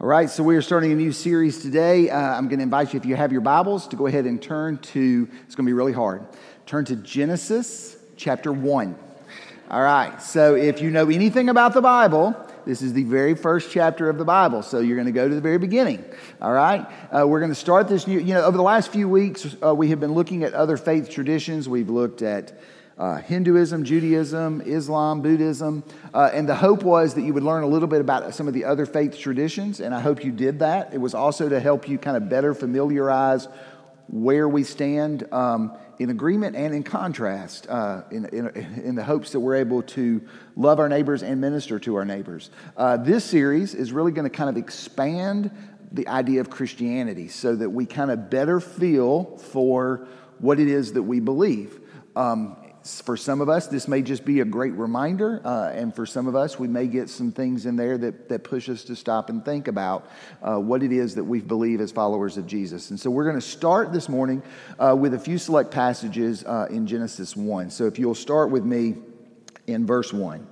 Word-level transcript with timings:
All 0.00 0.06
right, 0.06 0.30
so 0.30 0.44
we 0.44 0.54
are 0.54 0.62
starting 0.62 0.92
a 0.92 0.94
new 0.94 1.10
series 1.10 1.60
today. 1.60 2.08
Uh, 2.08 2.16
I'm 2.16 2.46
going 2.46 2.60
to 2.60 2.62
invite 2.62 2.94
you, 2.94 3.00
if 3.00 3.04
you 3.04 3.16
have 3.16 3.32
your 3.32 3.40
Bibles, 3.40 3.88
to 3.88 3.96
go 3.96 4.06
ahead 4.06 4.26
and 4.26 4.40
turn 4.40 4.78
to, 4.78 5.28
it's 5.44 5.56
going 5.56 5.66
to 5.66 5.68
be 5.68 5.72
really 5.72 5.92
hard, 5.92 6.24
turn 6.66 6.84
to 6.84 6.94
Genesis 6.94 7.96
chapter 8.16 8.52
1. 8.52 8.96
All 9.68 9.82
right, 9.82 10.22
so 10.22 10.54
if 10.54 10.80
you 10.80 10.92
know 10.92 11.10
anything 11.10 11.48
about 11.48 11.74
the 11.74 11.80
Bible, 11.80 12.36
this 12.64 12.80
is 12.80 12.92
the 12.92 13.02
very 13.02 13.34
first 13.34 13.72
chapter 13.72 14.08
of 14.08 14.18
the 14.18 14.24
Bible. 14.24 14.62
So 14.62 14.78
you're 14.78 14.94
going 14.94 15.06
to 15.06 15.12
go 15.12 15.28
to 15.28 15.34
the 15.34 15.40
very 15.40 15.58
beginning. 15.58 16.04
All 16.40 16.52
right, 16.52 16.86
uh, 17.10 17.26
we're 17.26 17.40
going 17.40 17.50
to 17.50 17.56
start 17.56 17.88
this 17.88 18.06
new, 18.06 18.20
you 18.20 18.34
know, 18.34 18.44
over 18.44 18.56
the 18.56 18.62
last 18.62 18.92
few 18.92 19.08
weeks, 19.08 19.56
uh, 19.64 19.74
we 19.74 19.88
have 19.88 19.98
been 19.98 20.12
looking 20.12 20.44
at 20.44 20.54
other 20.54 20.76
faith 20.76 21.10
traditions. 21.10 21.68
We've 21.68 21.90
looked 21.90 22.22
at 22.22 22.56
uh, 22.98 23.16
Hinduism, 23.16 23.84
Judaism, 23.84 24.60
Islam, 24.62 25.22
Buddhism. 25.22 25.84
Uh, 26.12 26.30
and 26.32 26.48
the 26.48 26.54
hope 26.54 26.82
was 26.82 27.14
that 27.14 27.22
you 27.22 27.32
would 27.32 27.44
learn 27.44 27.62
a 27.62 27.66
little 27.68 27.88
bit 27.88 28.00
about 28.00 28.34
some 28.34 28.48
of 28.48 28.54
the 28.54 28.64
other 28.64 28.86
faith 28.86 29.16
traditions, 29.16 29.80
and 29.80 29.94
I 29.94 30.00
hope 30.00 30.24
you 30.24 30.32
did 30.32 30.58
that. 30.58 30.92
It 30.92 30.98
was 30.98 31.14
also 31.14 31.48
to 31.48 31.60
help 31.60 31.88
you 31.88 31.96
kind 31.96 32.16
of 32.16 32.28
better 32.28 32.54
familiarize 32.54 33.46
where 34.08 34.48
we 34.48 34.64
stand 34.64 35.30
um, 35.32 35.76
in 35.98 36.10
agreement 36.10 36.56
and 36.56 36.74
in 36.74 36.82
contrast, 36.82 37.68
uh, 37.68 38.02
in, 38.10 38.24
in, 38.26 38.48
in, 38.82 38.94
the 38.94 39.04
hopes 39.04 39.32
that 39.32 39.40
we're 39.40 39.56
able 39.56 39.82
to 39.82 40.26
love 40.56 40.78
our 40.78 40.88
neighbors 40.88 41.22
and 41.22 41.40
minister 41.40 41.78
to 41.78 41.94
our 41.96 42.06
neighbors. 42.06 42.50
Uh, 42.76 42.96
this 42.96 43.22
series 43.22 43.74
is 43.74 43.92
really 43.92 44.10
going 44.10 44.28
to 44.28 44.34
kind 44.34 44.48
of 44.48 44.56
expand 44.56 45.50
the 45.92 46.08
idea 46.08 46.40
of 46.40 46.48
Christianity 46.48 47.28
so 47.28 47.54
that 47.54 47.68
we 47.68 47.84
kind 47.84 48.10
of 48.10 48.30
better 48.30 48.60
feel 48.60 49.36
for 49.36 50.08
what 50.38 50.58
it 50.58 50.68
is 50.68 50.94
that 50.94 51.02
we 51.02 51.20
believe. 51.20 51.78
Um, 52.16 52.56
for 53.04 53.16
some 53.16 53.40
of 53.40 53.48
us, 53.48 53.66
this 53.66 53.86
may 53.86 54.02
just 54.02 54.24
be 54.24 54.40
a 54.40 54.44
great 54.44 54.72
reminder, 54.74 55.40
uh, 55.44 55.70
and 55.70 55.94
for 55.94 56.06
some 56.06 56.26
of 56.26 56.34
us, 56.34 56.58
we 56.58 56.68
may 56.68 56.86
get 56.86 57.10
some 57.10 57.32
things 57.32 57.66
in 57.66 57.76
there 57.76 57.98
that, 57.98 58.28
that 58.28 58.44
push 58.44 58.68
us 58.68 58.84
to 58.84 58.96
stop 58.96 59.30
and 59.30 59.44
think 59.44 59.68
about 59.68 60.10
uh, 60.42 60.56
what 60.56 60.82
it 60.82 60.92
is 60.92 61.14
that 61.14 61.24
we 61.24 61.40
believe 61.40 61.80
as 61.80 61.92
followers 61.92 62.36
of 62.36 62.46
Jesus. 62.46 62.90
And 62.90 62.98
so 62.98 63.10
we're 63.10 63.24
going 63.24 63.36
to 63.36 63.40
start 63.40 63.92
this 63.92 64.08
morning 64.08 64.42
uh, 64.78 64.96
with 64.98 65.14
a 65.14 65.18
few 65.18 65.38
select 65.38 65.70
passages 65.70 66.44
uh, 66.44 66.66
in 66.70 66.86
Genesis 66.86 67.36
1. 67.36 67.70
So 67.70 67.86
if 67.86 67.98
you'll 67.98 68.14
start 68.14 68.50
with 68.50 68.64
me 68.64 68.96
in 69.66 69.86
verse 69.86 70.12
1. 70.12 70.46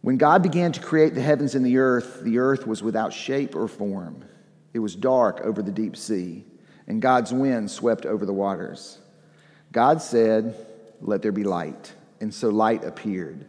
When 0.00 0.16
God 0.16 0.42
began 0.42 0.72
to 0.72 0.80
create 0.80 1.14
the 1.14 1.20
heavens 1.20 1.54
and 1.54 1.66
the 1.66 1.78
earth, 1.78 2.22
the 2.22 2.38
earth 2.38 2.66
was 2.66 2.82
without 2.82 3.12
shape 3.12 3.56
or 3.56 3.68
form. 3.68 4.24
It 4.72 4.78
was 4.78 4.94
dark 4.94 5.40
over 5.40 5.60
the 5.62 5.72
deep 5.72 5.96
sea, 5.96 6.44
and 6.86 7.02
God's 7.02 7.32
wind 7.32 7.70
swept 7.70 8.06
over 8.06 8.24
the 8.24 8.32
waters. 8.32 8.98
God 9.72 10.02
said, 10.02 10.54
Let 11.00 11.22
there 11.22 11.32
be 11.32 11.44
light. 11.44 11.94
And 12.20 12.34
so 12.34 12.48
light 12.48 12.84
appeared. 12.84 13.46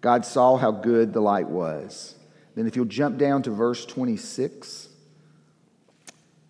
God 0.00 0.24
saw 0.24 0.56
how 0.56 0.70
good 0.70 1.12
the 1.12 1.20
light 1.20 1.48
was. 1.48 2.14
Then, 2.54 2.66
if 2.66 2.76
you'll 2.76 2.86
jump 2.86 3.18
down 3.18 3.42
to 3.42 3.50
verse 3.50 3.86
26, 3.86 4.88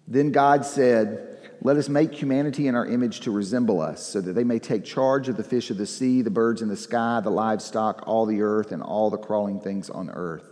then 0.07 0.33
God 0.33 0.65
said, 0.65 1.39
Let 1.61 1.77
us 1.77 1.89
make 1.89 2.15
humanity 2.15 2.67
in 2.67 2.75
our 2.75 2.87
image 2.87 3.21
to 3.21 3.31
resemble 3.31 3.81
us, 3.81 4.07
so 4.07 4.21
that 4.21 4.33
they 4.33 4.45
may 4.45 4.59
take 4.59 4.85
charge 4.85 5.29
of 5.29 5.37
the 5.37 5.45
fish 5.45 5.71
of 5.71 5.77
the 5.77 5.87
sea, 5.87 6.23
the 6.23 6.31
birds 6.31 6.63
in 6.63 6.69
the 6.69 6.77
sky, 6.77 7.21
the 7.23 7.31
livestock, 7.31 8.05
all 8.07 8.25
the 8.25 8.41
earth, 8.41 8.73
and 8.73 8.83
all 8.83 9.11
the 9.11 9.19
crawling 9.19 9.61
things 9.61 9.91
on 9.91 10.09
earth. 10.11 10.49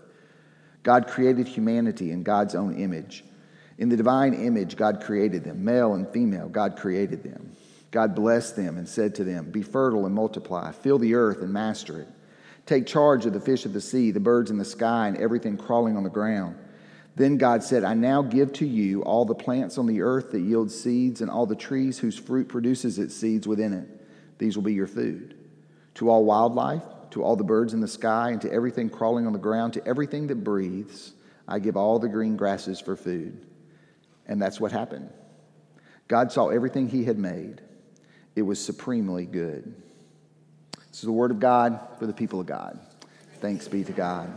God 0.82 1.08
created 1.08 1.48
humanity 1.48 2.12
in 2.12 2.22
God's 2.22 2.54
own 2.54 2.76
image. 2.76 3.24
In 3.78 3.88
the 3.88 3.96
divine 3.96 4.34
image, 4.34 4.76
God 4.76 5.02
created 5.02 5.42
them. 5.42 5.64
Male 5.64 5.94
and 5.94 6.08
female, 6.08 6.48
God 6.48 6.76
created 6.76 7.22
them. 7.22 7.56
God 7.96 8.14
blessed 8.14 8.56
them 8.56 8.76
and 8.76 8.86
said 8.86 9.14
to 9.14 9.24
them, 9.24 9.50
Be 9.50 9.62
fertile 9.62 10.04
and 10.04 10.14
multiply, 10.14 10.70
fill 10.70 10.98
the 10.98 11.14
earth 11.14 11.40
and 11.40 11.50
master 11.50 12.02
it. 12.02 12.08
Take 12.66 12.84
charge 12.86 13.24
of 13.24 13.32
the 13.32 13.40
fish 13.40 13.64
of 13.64 13.72
the 13.72 13.80
sea, 13.80 14.10
the 14.10 14.20
birds 14.20 14.50
in 14.50 14.58
the 14.58 14.66
sky, 14.66 15.08
and 15.08 15.16
everything 15.16 15.56
crawling 15.56 15.96
on 15.96 16.02
the 16.02 16.10
ground. 16.10 16.58
Then 17.14 17.38
God 17.38 17.62
said, 17.62 17.84
I 17.84 17.94
now 17.94 18.20
give 18.20 18.52
to 18.52 18.66
you 18.66 19.02
all 19.04 19.24
the 19.24 19.34
plants 19.34 19.78
on 19.78 19.86
the 19.86 20.02
earth 20.02 20.32
that 20.32 20.42
yield 20.42 20.70
seeds, 20.70 21.22
and 21.22 21.30
all 21.30 21.46
the 21.46 21.56
trees 21.56 21.98
whose 21.98 22.18
fruit 22.18 22.48
produces 22.48 22.98
its 22.98 23.16
seeds 23.16 23.48
within 23.48 23.72
it. 23.72 23.88
These 24.36 24.56
will 24.56 24.62
be 24.62 24.74
your 24.74 24.86
food. 24.86 25.34
To 25.94 26.10
all 26.10 26.26
wildlife, 26.26 26.84
to 27.12 27.24
all 27.24 27.34
the 27.34 27.44
birds 27.44 27.72
in 27.72 27.80
the 27.80 27.88
sky, 27.88 28.28
and 28.28 28.42
to 28.42 28.52
everything 28.52 28.90
crawling 28.90 29.26
on 29.26 29.32
the 29.32 29.38
ground, 29.38 29.72
to 29.72 29.86
everything 29.86 30.26
that 30.26 30.44
breathes, 30.44 31.14
I 31.48 31.60
give 31.60 31.78
all 31.78 31.98
the 31.98 32.10
green 32.10 32.36
grasses 32.36 32.78
for 32.78 32.94
food. 32.94 33.46
And 34.26 34.42
that's 34.42 34.60
what 34.60 34.70
happened. 34.70 35.08
God 36.08 36.30
saw 36.30 36.48
everything 36.48 36.90
he 36.90 37.04
had 37.04 37.16
made 37.16 37.62
it 38.36 38.42
was 38.42 38.62
supremely 38.64 39.24
good. 39.24 39.74
This 40.90 41.00
is 41.00 41.06
the 41.06 41.12
word 41.12 41.30
of 41.30 41.40
God 41.40 41.80
for 41.98 42.06
the 42.06 42.12
people 42.12 42.38
of 42.38 42.46
God. 42.46 42.78
Thanks 43.40 43.66
be 43.66 43.82
to 43.82 43.92
God. 43.92 44.30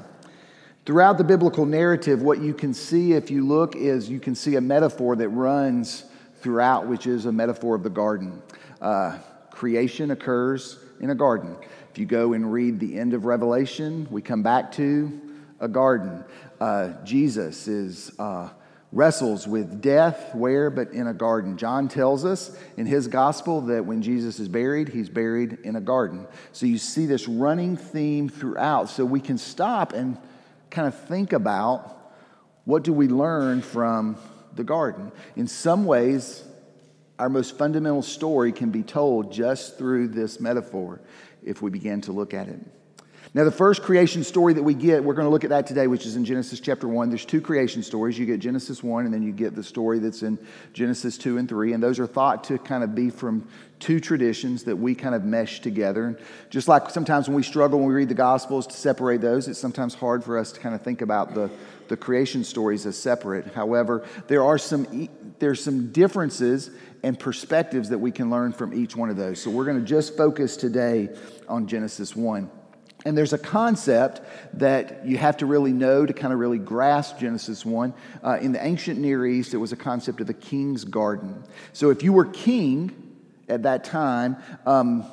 Throughout 0.85 1.17
the 1.17 1.23
biblical 1.23 1.65
narrative, 1.65 2.21
what 2.21 2.39
you 2.41 2.53
can 2.53 2.73
see 2.73 3.13
if 3.13 3.29
you 3.29 3.45
look 3.45 3.75
is 3.75 4.09
you 4.09 4.19
can 4.19 4.33
see 4.33 4.55
a 4.55 4.61
metaphor 4.61 5.15
that 5.17 5.29
runs 5.29 6.05
throughout, 6.41 6.87
which 6.87 7.05
is 7.05 7.25
a 7.25 7.31
metaphor 7.31 7.75
of 7.75 7.83
the 7.83 7.89
garden. 7.89 8.41
Uh, 8.81 9.19
creation 9.51 10.11
occurs 10.11 10.79
in 11.01 11.09
a 11.09 11.15
garden. 11.15 11.55
If 11.91 11.97
you 11.97 12.05
go 12.05 12.33
and 12.33 12.51
read 12.51 12.79
the 12.79 12.97
end 12.97 13.13
of 13.13 13.25
Revelation, 13.25 14.07
we 14.09 14.21
come 14.21 14.41
back 14.41 14.71
to 14.73 15.21
a 15.59 15.67
garden. 15.67 16.23
Uh, 16.59 16.93
Jesus 17.03 17.67
is 17.67 18.11
uh, 18.17 18.49
wrestles 18.91 19.47
with 19.47 19.81
death 19.81 20.33
where 20.33 20.69
but 20.69 20.91
in 20.91 21.07
a 21.07 21.13
garden. 21.13 21.57
John 21.57 21.87
tells 21.87 22.25
us 22.25 22.57
in 22.75 22.85
his 22.85 23.07
gospel 23.07 23.61
that 23.61 23.85
when 23.85 24.01
jesus 24.01 24.39
is 24.39 24.47
buried 24.47 24.89
he's 24.89 25.09
buried 25.09 25.59
in 25.63 25.75
a 25.75 25.81
garden. 25.81 26.27
So 26.53 26.65
you 26.65 26.77
see 26.77 27.05
this 27.05 27.27
running 27.27 27.77
theme 27.77 28.29
throughout. 28.29 28.89
So 28.89 29.05
we 29.05 29.19
can 29.19 29.37
stop 29.37 29.93
and 29.93 30.17
kind 30.71 30.87
of 30.87 30.95
think 31.07 31.33
about 31.33 32.13
what 32.65 32.83
do 32.83 32.93
we 32.93 33.07
learn 33.07 33.61
from 33.61 34.17
the 34.55 34.63
garden. 34.63 35.11
In 35.35 35.47
some 35.47 35.85
ways 35.85 36.43
our 37.19 37.29
most 37.29 37.57
fundamental 37.57 38.01
story 38.01 38.51
can 38.51 38.71
be 38.71 38.81
told 38.81 39.31
just 39.31 39.77
through 39.77 40.07
this 40.07 40.39
metaphor 40.39 41.01
if 41.43 41.61
we 41.61 41.69
begin 41.69 42.01
to 42.01 42.11
look 42.11 42.33
at 42.33 42.47
it 42.47 42.59
now, 43.35 43.43
the 43.43 43.51
first 43.51 43.83
creation 43.83 44.23
story 44.23 44.53
that 44.53 44.63
we 44.63 44.73
get, 44.73 45.03
we're 45.03 45.13
going 45.13 45.27
to 45.27 45.29
look 45.29 45.43
at 45.43 45.51
that 45.51 45.67
today, 45.67 45.85
which 45.85 46.07
is 46.07 46.15
in 46.15 46.25
Genesis 46.25 46.59
chapter 46.59 46.87
1. 46.87 47.09
There's 47.09 47.25
two 47.25 47.41
creation 47.41 47.83
stories. 47.83 48.17
You 48.17 48.25
get 48.25 48.39
Genesis 48.39 48.81
1, 48.81 49.05
and 49.05 49.13
then 49.13 49.21
you 49.21 49.31
get 49.31 49.55
the 49.55 49.61
story 49.61 49.99
that's 49.99 50.23
in 50.23 50.39
Genesis 50.73 51.15
2 51.19 51.37
and 51.37 51.47
3. 51.47 51.73
And 51.73 51.83
those 51.83 51.99
are 51.99 52.07
thought 52.07 52.43
to 52.45 52.57
kind 52.57 52.83
of 52.83 52.95
be 52.95 53.11
from 53.11 53.47
two 53.77 53.99
traditions 53.99 54.63
that 54.63 54.75
we 54.75 54.95
kind 54.95 55.13
of 55.13 55.25
mesh 55.25 55.59
together. 55.59 56.05
And 56.05 56.17
just 56.49 56.67
like 56.67 56.89
sometimes 56.89 57.27
when 57.27 57.35
we 57.35 57.43
struggle 57.43 57.77
when 57.77 57.87
we 57.87 57.93
read 57.93 58.09
the 58.09 58.15
Gospels 58.15 58.65
to 58.65 58.73
separate 58.75 59.21
those, 59.21 59.47
it's 59.47 59.59
sometimes 59.59 59.93
hard 59.93 60.23
for 60.23 60.35
us 60.35 60.51
to 60.53 60.59
kind 60.59 60.73
of 60.73 60.81
think 60.81 61.01
about 61.01 61.35
the, 61.35 61.51
the 61.87 61.95
creation 61.95 62.43
stories 62.43 62.87
as 62.87 62.97
separate. 62.97 63.53
However, 63.53 64.07
there 64.27 64.43
are 64.43 64.57
some, 64.57 65.07
there's 65.37 65.63
some 65.63 65.91
differences 65.91 66.71
and 67.03 67.17
perspectives 67.17 67.89
that 67.89 67.99
we 67.99 68.11
can 68.11 68.31
learn 68.31 68.53
from 68.53 68.73
each 68.73 68.95
one 68.95 69.11
of 69.11 69.17
those. 69.17 69.39
So 69.39 69.51
we're 69.51 69.65
going 69.65 69.79
to 69.79 69.85
just 69.85 70.17
focus 70.17 70.57
today 70.57 71.09
on 71.47 71.67
Genesis 71.67 72.15
1. 72.15 72.49
And 73.05 73.17
there's 73.17 73.31
a 73.31 73.37
concept 73.37 74.21
that 74.55 75.05
you 75.05 75.17
have 75.17 75.37
to 75.37 75.45
really 75.45 75.71
know 75.71 76.05
to 76.05 76.11
kind 76.11 76.33
of 76.33 76.39
really 76.39 76.57
grasp 76.57 77.19
Genesis 77.19 77.65
1. 77.65 77.93
Uh, 78.23 78.39
in 78.41 78.51
the 78.51 78.63
ancient 78.63 78.99
Near 78.99 79.25
East, 79.25 79.53
it 79.53 79.57
was 79.57 79.71
a 79.71 79.77
concept 79.77 80.19
of 80.19 80.27
the 80.27 80.33
king's 80.33 80.83
garden. 80.83 81.43
So 81.71 81.91
if 81.91 82.03
you 82.03 82.11
were 82.11 82.25
king 82.25 82.91
at 83.47 83.63
that 83.63 83.85
time, 83.85 84.35
um, 84.65 85.09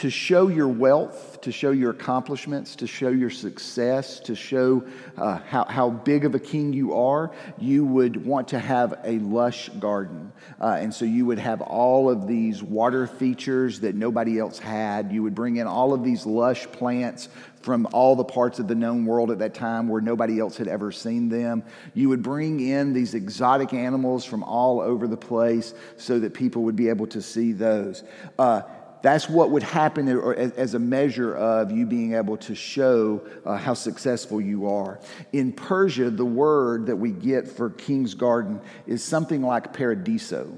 to 0.00 0.08
show 0.08 0.48
your 0.48 0.66
wealth, 0.66 1.42
to 1.42 1.52
show 1.52 1.72
your 1.72 1.90
accomplishments, 1.90 2.74
to 2.76 2.86
show 2.86 3.10
your 3.10 3.28
success, 3.28 4.18
to 4.18 4.34
show 4.34 4.82
uh, 5.18 5.36
how, 5.46 5.62
how 5.66 5.90
big 5.90 6.24
of 6.24 6.34
a 6.34 6.38
king 6.38 6.72
you 6.72 6.94
are, 6.94 7.30
you 7.58 7.84
would 7.84 8.24
want 8.24 8.48
to 8.48 8.58
have 8.58 8.98
a 9.04 9.18
lush 9.18 9.68
garden. 9.78 10.32
Uh, 10.58 10.78
and 10.80 10.94
so 10.94 11.04
you 11.04 11.26
would 11.26 11.38
have 11.38 11.60
all 11.60 12.08
of 12.08 12.26
these 12.26 12.62
water 12.62 13.06
features 13.06 13.80
that 13.80 13.94
nobody 13.94 14.38
else 14.38 14.58
had. 14.58 15.12
You 15.12 15.22
would 15.22 15.34
bring 15.34 15.56
in 15.56 15.66
all 15.66 15.92
of 15.92 16.02
these 16.02 16.24
lush 16.24 16.66
plants 16.68 17.28
from 17.60 17.86
all 17.92 18.16
the 18.16 18.24
parts 18.24 18.58
of 18.58 18.68
the 18.68 18.74
known 18.74 19.04
world 19.04 19.30
at 19.30 19.38
that 19.40 19.52
time 19.52 19.86
where 19.86 20.00
nobody 20.00 20.40
else 20.40 20.56
had 20.56 20.66
ever 20.66 20.90
seen 20.90 21.28
them. 21.28 21.62
You 21.92 22.08
would 22.08 22.22
bring 22.22 22.60
in 22.60 22.94
these 22.94 23.12
exotic 23.12 23.74
animals 23.74 24.24
from 24.24 24.42
all 24.44 24.80
over 24.80 25.06
the 25.06 25.18
place 25.18 25.74
so 25.98 26.18
that 26.20 26.32
people 26.32 26.62
would 26.62 26.76
be 26.76 26.88
able 26.88 27.06
to 27.08 27.20
see 27.20 27.52
those. 27.52 28.02
Uh, 28.38 28.62
that's 29.02 29.28
what 29.28 29.50
would 29.50 29.62
happen 29.62 30.08
as 30.08 30.74
a 30.74 30.78
measure 30.78 31.34
of 31.34 31.70
you 31.70 31.86
being 31.86 32.14
able 32.14 32.36
to 32.38 32.54
show 32.54 33.22
uh, 33.44 33.56
how 33.56 33.74
successful 33.74 34.40
you 34.40 34.68
are. 34.68 35.00
In 35.32 35.52
Persia, 35.52 36.10
the 36.10 36.24
word 36.24 36.86
that 36.86 36.96
we 36.96 37.10
get 37.10 37.48
for 37.48 37.70
king's 37.70 38.14
garden 38.14 38.60
is 38.86 39.02
something 39.02 39.42
like 39.42 39.72
paradiso, 39.72 40.52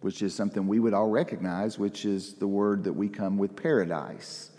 which 0.00 0.22
is 0.22 0.34
something 0.34 0.66
we 0.66 0.78
would 0.78 0.94
all 0.94 1.08
recognize, 1.08 1.78
which 1.78 2.04
is 2.04 2.34
the 2.34 2.46
word 2.46 2.84
that 2.84 2.92
we 2.92 3.08
come 3.08 3.38
with 3.38 3.56
paradise. 3.56 4.50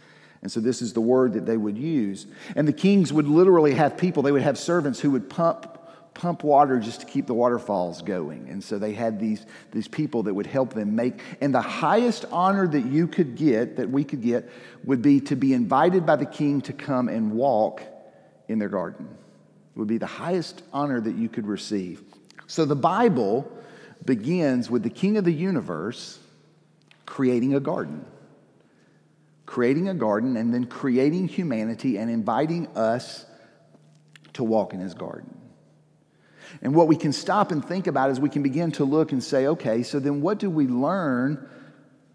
And 0.42 0.52
so 0.52 0.60
this 0.60 0.82
is 0.82 0.94
the 0.94 1.02
word 1.02 1.34
that 1.34 1.46
they 1.46 1.58
would 1.58 1.78
use. 1.78 2.26
And 2.56 2.68
the 2.68 2.74
kings 2.74 3.14
would 3.14 3.28
literally 3.28 3.76
have 3.76 3.98
people, 3.98 4.24
they 4.24 4.32
would 4.32 4.42
have 4.42 4.58
servants 4.58 5.00
who 5.00 5.12
would 5.12 5.30
pump 5.30 5.78
pump 6.22 6.44
water 6.44 6.80
just 6.80 7.00
to 7.00 7.08
keep 7.08 7.26
the 7.26 7.34
waterfalls 7.34 8.04
going. 8.04 8.48
And 8.48 8.64
so 8.64 8.78
they 8.78 8.94
had 8.94 9.20
these, 9.20 9.44
these 9.72 9.88
people 9.88 10.22
that 10.24 10.34
would 10.36 10.46
help 10.46 10.72
them 10.72 10.96
make. 10.96 11.20
And 11.42 11.52
the 11.52 11.64
highest 11.64 12.26
honor 12.32 12.68
that 12.68 12.86
you 12.86 13.08
could 13.08 13.36
get, 13.36 13.78
that 13.78 13.90
we 13.90 14.04
could 14.04 14.22
get, 14.22 14.48
would 14.84 15.02
be 15.02 15.20
to 15.22 15.36
be 15.36 15.56
invited 15.56 16.06
by 16.06 16.18
the 16.18 16.28
king 16.28 16.62
to 16.62 16.74
come 16.74 17.10
and 17.10 17.32
walk 17.32 17.82
in 18.48 18.60
their 18.60 18.70
garden. 18.70 19.08
It 19.76 19.80
would 19.80 19.88
be 19.88 19.98
the 19.98 20.06
highest 20.06 20.62
honor 20.72 21.02
that 21.02 21.16
you 21.16 21.28
could 21.28 21.48
receive. 21.48 22.04
So 22.46 22.66
the 22.66 22.76
Bible 22.76 23.52
begins 24.06 24.70
with 24.70 24.84
the 24.84 24.92
king 24.92 25.18
of 25.18 25.26
the 25.26 25.34
universe 25.34 26.20
creating 27.08 27.56
a 27.56 27.60
garden. 27.60 28.06
Creating 29.48 29.90
a 29.90 29.96
garden 29.96 30.38
and 30.38 30.54
then 30.54 30.66
creating 30.66 31.30
humanity 31.30 31.98
and 31.98 32.12
inviting 32.12 32.68
us 32.78 33.26
to 34.34 34.44
walk 34.44 34.76
in 34.76 34.80
his 34.80 34.94
garden. 34.94 35.41
And 36.62 36.76
what 36.76 36.88
we 36.88 36.96
can 36.96 37.14
stop 37.14 37.52
and 37.52 37.64
think 37.64 37.88
about 37.88 38.12
is 38.12 38.20
we 38.20 38.30
can 38.30 38.44
begin 38.44 38.72
to 38.74 38.84
look 38.84 39.12
and 39.12 39.24
say, 39.24 39.48
okay, 39.48 39.84
so 39.84 40.00
then 40.00 40.22
what 40.22 40.40
do 40.40 40.50
we 40.50 40.68
learn? 40.68 41.48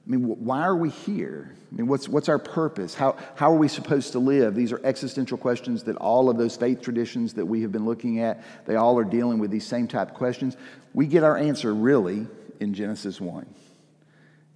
I 0.07 0.11
mean, 0.11 0.23
why 0.23 0.63
are 0.63 0.77
we 0.77 0.91
here? 0.91 1.53
I 1.73 1.75
mean, 1.75 1.89
what's, 1.89 2.09
what's 2.09 2.29
our 2.29 2.39
purpose? 2.39 2.95
How, 2.95 3.17
how 3.35 3.53
are 3.53 3.57
we 3.57 3.69
supposed 3.69 4.13
to 4.13 4.19
live? 4.19 4.55
These 4.55 4.73
are 4.73 4.81
existential 4.85 5.37
questions 5.37 5.83
that 5.85 5.97
all 5.97 6.31
of 6.31 6.39
those 6.39 6.57
faith 6.57 6.81
traditions 6.81 7.35
that 7.35 7.47
we 7.47 7.63
have 7.63 7.73
been 7.73 7.85
looking 7.85 8.21
at, 8.21 8.45
they 8.67 8.77
all 8.77 8.99
are 8.99 9.05
dealing 9.05 9.39
with 9.39 9.51
these 9.51 9.67
same 9.67 9.89
type 9.89 10.11
of 10.11 10.15
questions. 10.15 10.57
We 10.95 11.07
get 11.07 11.25
our 11.25 11.37
answer 11.37 11.75
really 11.75 12.27
in 12.61 12.73
Genesis 12.73 13.21
1. 13.21 13.47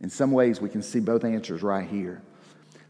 In 0.01 0.09
some 0.09 0.31
ways, 0.31 0.61
we 0.61 0.69
can 0.69 0.83
see 0.83 1.01
both 1.01 1.25
answers 1.25 1.63
right 1.63 1.89
here. 1.89 2.23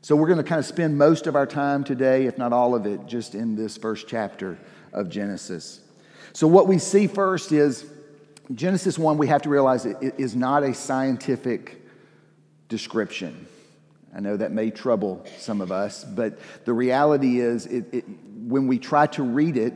So 0.02 0.16
we're 0.16 0.28
going 0.28 0.38
to 0.38 0.44
kind 0.44 0.58
of 0.58 0.64
spend 0.64 0.96
most 0.96 1.26
of 1.26 1.36
our 1.36 1.46
time 1.46 1.82
today, 1.82 2.26
if 2.26 2.38
not 2.38 2.52
all 2.52 2.74
of 2.74 2.86
it, 2.86 3.06
just 3.06 3.34
in 3.34 3.56
this 3.56 3.76
first 3.76 4.06
chapter 4.06 4.58
of 4.92 5.08
Genesis. 5.08 5.79
So, 6.32 6.46
what 6.46 6.68
we 6.68 6.78
see 6.78 7.06
first 7.06 7.52
is 7.52 7.84
Genesis 8.54 8.98
1, 8.98 9.18
we 9.18 9.28
have 9.28 9.42
to 9.42 9.48
realize 9.48 9.86
it 9.86 10.14
is 10.18 10.34
not 10.34 10.62
a 10.62 10.74
scientific 10.74 11.86
description. 12.68 13.46
I 14.14 14.20
know 14.20 14.36
that 14.36 14.50
may 14.50 14.70
trouble 14.70 15.24
some 15.38 15.60
of 15.60 15.70
us, 15.70 16.02
but 16.02 16.38
the 16.64 16.72
reality 16.72 17.40
is, 17.40 17.66
it, 17.66 17.86
it, 17.92 18.04
when 18.46 18.66
we 18.66 18.78
try 18.78 19.06
to 19.08 19.22
read 19.22 19.56
it 19.56 19.74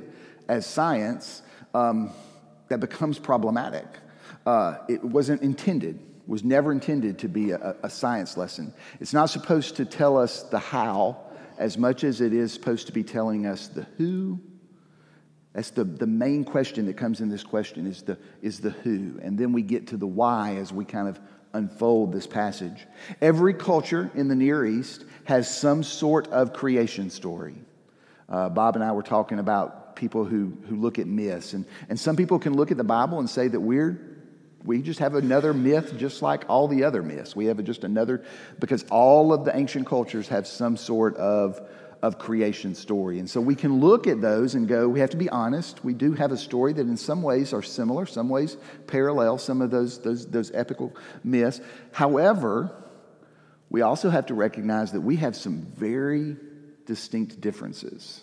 as 0.49 0.67
science, 0.67 1.43
um, 1.73 2.11
that 2.69 2.81
becomes 2.81 3.19
problematic. 3.19 3.87
Uh, 4.45 4.79
it 4.89 5.05
wasn't 5.05 5.41
intended, 5.43 6.01
was 6.27 6.43
never 6.43 6.73
intended 6.73 7.19
to 7.21 7.29
be 7.29 7.53
a, 7.53 7.77
a 7.85 7.91
science 7.91 8.37
lesson. 8.37 8.75
It's 9.01 9.13
not 9.13 9.27
supposed 9.27 9.77
to 9.77 9.85
tell 9.85 10.19
us 10.19 10.43
the 10.43 10.59
how 10.59 11.17
as 11.59 11.79
much 11.79 12.03
as 12.03 12.21
it 12.21 12.33
is 12.33 12.53
supposed 12.53 12.87
to 12.87 12.93
be 12.93 13.05
telling 13.05 13.47
us 13.47 13.69
the 13.69 13.87
who 13.99 14.41
that's 15.55 15.71
the, 15.71 15.85
the 15.85 16.07
main 16.07 16.45
question 16.45 16.87
that 16.87 16.97
comes 16.97 17.21
in 17.21 17.29
this 17.29 17.45
question 17.45 17.87
is 17.87 18.03
the, 18.03 18.19
is 18.43 18.61
the 18.61 18.71
who. 18.71 19.19
And 19.23 19.39
then 19.39 19.53
we 19.53 19.63
get 19.63 19.87
to 19.89 19.97
the 19.97 20.07
why 20.07 20.57
as 20.57 20.73
we 20.73 20.85
kind 20.85 21.09
of 21.09 21.21
unfold 21.53 22.13
this 22.13 22.27
passage. 22.27 22.87
Every 23.23 23.55
culture 23.55 24.11
in 24.17 24.27
the 24.27 24.35
Near 24.35 24.67
East 24.67 25.05
has 25.25 25.49
some 25.57 25.85
sort 25.85 26.27
of 26.29 26.53
creation 26.53 27.09
story. 27.09 27.55
Uh, 28.29 28.49
Bob 28.49 28.75
and 28.75 28.85
I 28.85 28.91
were 28.91 29.05
talking 29.05 29.39
about 29.39 29.95
people 29.95 30.25
who, 30.25 30.53
who 30.69 30.75
look 30.75 30.99
at 30.99 31.07
myths. 31.07 31.53
And, 31.53 31.65
and 31.89 31.99
some 31.99 32.17
people 32.17 32.41
can 32.41 32.55
look 32.55 32.73
at 32.73 32.77
the 32.77 32.83
Bible 32.83 33.21
and 33.21 33.31
say 33.31 33.47
that 33.47 33.61
we're, 33.61 34.01
we 34.65 34.83
just 34.83 34.99
have 34.99 35.15
another 35.15 35.55
myth 35.55 35.97
just 35.97 36.21
like 36.21 36.45
all 36.49 36.67
the 36.67 36.83
other 36.83 37.03
myths. 37.03 37.37
We 37.37 37.45
have 37.47 37.63
just 37.63 37.85
another, 37.85 38.25
because 38.59 38.85
all 38.91 39.33
of 39.33 39.45
the 39.45 39.57
ancient 39.57 39.87
cultures 39.87 40.27
have 40.29 40.49
some 40.49 40.77
sort 40.77 41.17
of 41.17 41.61
of 42.05 42.19
creation 42.19 42.75
story. 42.75 43.19
And 43.19 43.31
so 43.31 43.41
we 43.41 43.55
can 43.55 43.81
look 43.81 44.07
at 44.07 44.21
those 44.21 44.55
and 44.55 44.69
go, 44.69 44.87
we 44.87 45.01
have 45.01 45.09
to 45.11 45.17
be 45.17 45.31
honest. 45.31 45.83
We 45.83 45.95
do 45.95 46.13
have 46.13 46.33
a 46.33 46.37
story 46.37 46.75
that 46.75 46.83
in 46.83 46.99
some 46.99 47.23
ways 47.23 47.55
are 47.55 47.63
similar, 47.63 48.05
some 48.05 48.29
ways 48.29 48.59
parallel 48.87 49.39
some 49.39 49.63
of 49.63 49.71
those, 49.71 50.03
those, 50.03 50.27
those 50.27 50.51
epical 50.53 50.95
myths. 51.25 51.63
However, 51.93 52.77
we 53.71 53.81
also 53.81 54.11
have 54.11 54.27
to 54.27 54.35
recognize 54.35 54.93
that 54.93 55.01
we 55.01 55.17
have 55.17 55.35
some 55.35 55.63
very 55.63 56.37
distinct 56.85 57.41
differences. 57.41 58.21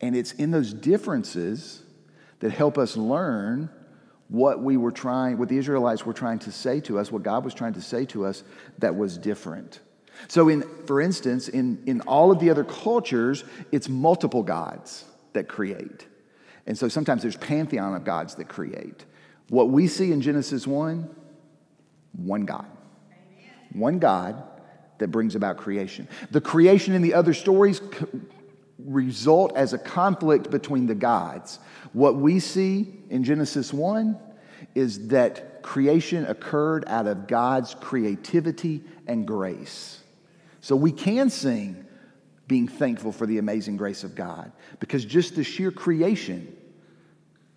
And 0.00 0.16
it's 0.16 0.32
in 0.32 0.50
those 0.50 0.74
differences 0.74 1.84
that 2.40 2.50
help 2.50 2.78
us 2.78 2.96
learn 2.96 3.70
what 4.26 4.60
we 4.60 4.76
were 4.76 4.90
trying, 4.90 5.38
what 5.38 5.48
the 5.48 5.58
Israelites 5.58 6.04
were 6.04 6.14
trying 6.14 6.40
to 6.40 6.50
say 6.50 6.80
to 6.80 6.98
us, 6.98 7.12
what 7.12 7.22
God 7.22 7.44
was 7.44 7.54
trying 7.54 7.74
to 7.74 7.80
say 7.80 8.06
to 8.06 8.26
us 8.26 8.42
that 8.78 8.96
was 8.96 9.16
different. 9.16 9.78
So, 10.28 10.48
in, 10.48 10.62
for 10.86 11.00
instance, 11.00 11.48
in, 11.48 11.82
in 11.86 12.00
all 12.02 12.30
of 12.30 12.38
the 12.38 12.50
other 12.50 12.64
cultures, 12.64 13.44
it's 13.72 13.88
multiple 13.88 14.42
gods 14.42 15.04
that 15.32 15.48
create. 15.48 16.06
And 16.66 16.78
so 16.78 16.88
sometimes 16.88 17.22
there's 17.22 17.36
pantheon 17.36 17.94
of 17.94 18.04
gods 18.04 18.36
that 18.36 18.48
create. 18.48 19.04
What 19.48 19.68
we 19.68 19.86
see 19.86 20.12
in 20.12 20.20
Genesis 20.22 20.66
1, 20.66 21.08
one 22.12 22.44
God. 22.46 22.66
One 23.72 23.98
God 23.98 24.42
that 24.98 25.08
brings 25.08 25.34
about 25.34 25.56
creation. 25.56 26.08
The 26.30 26.40
creation 26.40 26.94
in 26.94 27.02
the 27.02 27.14
other 27.14 27.34
stories 27.34 27.80
result 28.78 29.54
as 29.56 29.72
a 29.72 29.78
conflict 29.78 30.50
between 30.50 30.86
the 30.86 30.94
gods. 30.94 31.58
What 31.92 32.16
we 32.16 32.40
see 32.40 32.94
in 33.10 33.24
Genesis 33.24 33.72
1 33.72 34.18
is 34.74 35.08
that 35.08 35.62
creation 35.62 36.24
occurred 36.26 36.84
out 36.86 37.06
of 37.06 37.26
God's 37.26 37.74
creativity 37.74 38.82
and 39.06 39.26
grace. 39.26 40.00
So 40.64 40.76
we 40.76 40.92
can 40.92 41.28
sing 41.28 41.84
being 42.48 42.68
thankful 42.68 43.12
for 43.12 43.26
the 43.26 43.36
amazing 43.36 43.76
grace 43.76 44.02
of 44.02 44.14
God 44.14 44.50
because 44.80 45.04
just 45.04 45.36
the 45.36 45.44
sheer 45.44 45.70
creation 45.70 46.56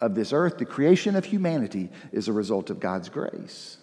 of 0.02 0.14
this 0.14 0.34
earth, 0.34 0.58
the 0.58 0.66
creation 0.66 1.16
of 1.16 1.24
humanity, 1.24 1.88
is 2.12 2.28
a 2.28 2.34
result 2.34 2.70
of 2.70 2.82
God's 2.82 3.08
grace. 3.08 3.78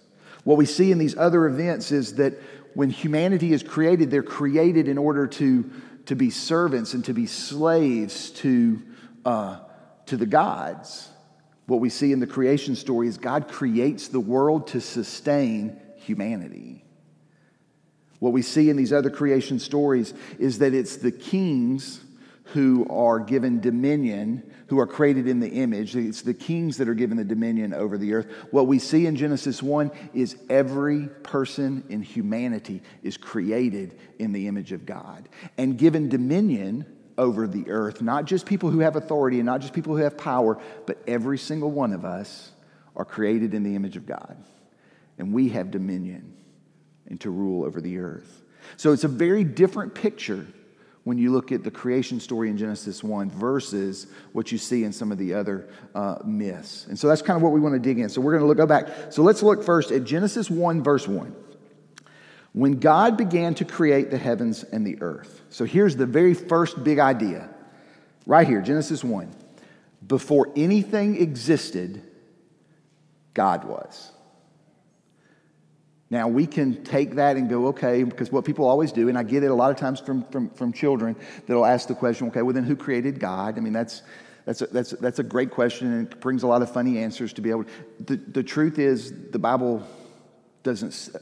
What 0.44 0.58
we 0.58 0.66
see 0.66 0.92
in 0.92 0.98
these 0.98 1.16
other 1.16 1.46
events 1.46 1.90
is 1.90 2.16
that 2.16 2.34
when 2.74 2.90
humanity 2.90 3.54
is 3.54 3.62
created, 3.62 4.10
they're 4.10 4.22
created 4.22 4.88
in 4.88 4.98
order 4.98 5.26
to, 5.26 5.70
to 6.04 6.14
be 6.14 6.28
servants 6.28 6.92
and 6.92 7.02
to 7.06 7.14
be 7.14 7.24
slaves 7.24 8.28
to, 8.32 8.82
uh, 9.24 9.60
to 10.04 10.18
the 10.18 10.26
gods. 10.26 11.08
What 11.64 11.80
we 11.80 11.88
see 11.88 12.12
in 12.12 12.20
the 12.20 12.26
creation 12.26 12.76
story 12.76 13.08
is 13.08 13.16
God 13.16 13.48
creates 13.48 14.08
the 14.08 14.20
world 14.20 14.66
to 14.66 14.82
sustain 14.82 15.80
humanity. 15.96 16.83
What 18.18 18.32
we 18.32 18.42
see 18.42 18.70
in 18.70 18.76
these 18.76 18.92
other 18.92 19.10
creation 19.10 19.58
stories 19.58 20.14
is 20.38 20.58
that 20.58 20.74
it's 20.74 20.96
the 20.96 21.12
kings 21.12 22.00
who 22.48 22.86
are 22.88 23.18
given 23.18 23.60
dominion, 23.60 24.42
who 24.68 24.78
are 24.78 24.86
created 24.86 25.26
in 25.26 25.40
the 25.40 25.48
image. 25.48 25.96
It's 25.96 26.22
the 26.22 26.34
kings 26.34 26.76
that 26.76 26.88
are 26.88 26.94
given 26.94 27.16
the 27.16 27.24
dominion 27.24 27.72
over 27.72 27.98
the 27.98 28.14
earth. 28.14 28.26
What 28.50 28.66
we 28.66 28.78
see 28.78 29.06
in 29.06 29.16
Genesis 29.16 29.62
1 29.62 29.90
is 30.12 30.36
every 30.48 31.08
person 31.22 31.84
in 31.88 32.02
humanity 32.02 32.82
is 33.02 33.16
created 33.16 33.98
in 34.18 34.32
the 34.32 34.46
image 34.46 34.72
of 34.72 34.86
God 34.86 35.28
and 35.56 35.78
given 35.78 36.08
dominion 36.08 36.86
over 37.16 37.46
the 37.46 37.70
earth. 37.70 38.02
Not 38.02 38.24
just 38.26 38.46
people 38.46 38.70
who 38.70 38.80
have 38.80 38.96
authority 38.96 39.38
and 39.38 39.46
not 39.46 39.60
just 39.60 39.72
people 39.72 39.96
who 39.96 40.02
have 40.02 40.18
power, 40.18 40.60
but 40.86 40.98
every 41.06 41.38
single 41.38 41.70
one 41.70 41.92
of 41.92 42.04
us 42.04 42.52
are 42.94 43.04
created 43.04 43.54
in 43.54 43.62
the 43.62 43.74
image 43.74 43.96
of 43.96 44.06
God. 44.06 44.36
And 45.18 45.32
we 45.32 45.48
have 45.50 45.70
dominion 45.70 46.34
and 47.08 47.20
to 47.20 47.30
rule 47.30 47.64
over 47.64 47.80
the 47.80 47.98
earth. 47.98 48.42
So 48.76 48.92
it's 48.92 49.04
a 49.04 49.08
very 49.08 49.44
different 49.44 49.94
picture 49.94 50.46
when 51.04 51.18
you 51.18 51.30
look 51.30 51.52
at 51.52 51.62
the 51.62 51.70
creation 51.70 52.18
story 52.18 52.48
in 52.48 52.56
Genesis 52.56 53.04
1 53.04 53.30
versus 53.30 54.06
what 54.32 54.50
you 54.50 54.58
see 54.58 54.84
in 54.84 54.92
some 54.92 55.12
of 55.12 55.18
the 55.18 55.34
other 55.34 55.68
uh, 55.94 56.16
myths. 56.24 56.86
And 56.86 56.98
so 56.98 57.08
that's 57.08 57.20
kind 57.20 57.36
of 57.36 57.42
what 57.42 57.52
we 57.52 57.60
want 57.60 57.74
to 57.74 57.78
dig 57.78 57.98
in. 57.98 58.08
So 58.08 58.22
we're 58.22 58.32
going 58.32 58.42
to 58.42 58.46
look, 58.46 58.56
go 58.56 58.66
back. 58.66 59.12
So 59.12 59.22
let's 59.22 59.42
look 59.42 59.62
first 59.62 59.90
at 59.90 60.04
Genesis 60.04 60.50
1, 60.50 60.82
verse 60.82 61.06
1. 61.06 61.34
When 62.52 62.80
God 62.80 63.16
began 63.18 63.54
to 63.56 63.64
create 63.64 64.10
the 64.10 64.18
heavens 64.18 64.62
and 64.64 64.86
the 64.86 65.02
earth. 65.02 65.42
So 65.50 65.64
here's 65.64 65.96
the 65.96 66.06
very 66.06 66.34
first 66.34 66.82
big 66.82 66.98
idea. 66.98 67.50
Right 68.26 68.48
here, 68.48 68.62
Genesis 68.62 69.04
1. 69.04 69.30
Before 70.06 70.50
anything 70.56 71.20
existed, 71.20 72.02
God 73.34 73.64
was. 73.64 74.12
Now, 76.14 76.28
we 76.28 76.46
can 76.46 76.84
take 76.84 77.16
that 77.16 77.36
and 77.36 77.50
go, 77.50 77.66
okay, 77.66 78.04
because 78.04 78.30
what 78.30 78.44
people 78.44 78.66
always 78.66 78.92
do, 78.92 79.08
and 79.08 79.18
I 79.18 79.24
get 79.24 79.42
it 79.42 79.50
a 79.50 79.54
lot 79.54 79.72
of 79.72 79.76
times 79.76 79.98
from, 79.98 80.22
from, 80.26 80.48
from 80.50 80.72
children 80.72 81.16
that'll 81.48 81.66
ask 81.66 81.88
the 81.88 81.94
question, 81.96 82.28
okay, 82.28 82.40
well, 82.40 82.54
then 82.54 82.62
who 82.62 82.76
created 82.76 83.18
God? 83.18 83.58
I 83.58 83.60
mean, 83.60 83.72
that's, 83.72 84.02
that's, 84.44 84.62
a, 84.62 84.68
that's, 84.68 84.90
that's 84.92 85.18
a 85.18 85.24
great 85.24 85.50
question 85.50 85.92
and 85.92 86.12
it 86.12 86.20
brings 86.20 86.44
a 86.44 86.46
lot 86.46 86.62
of 86.62 86.72
funny 86.72 86.98
answers 86.98 87.32
to 87.32 87.40
be 87.40 87.50
able 87.50 87.64
to. 87.64 87.70
The, 87.98 88.16
the 88.16 88.42
truth 88.44 88.78
is, 88.78 89.12
the 89.32 89.40
Bible 89.40 89.84
doesn't, 90.62 91.16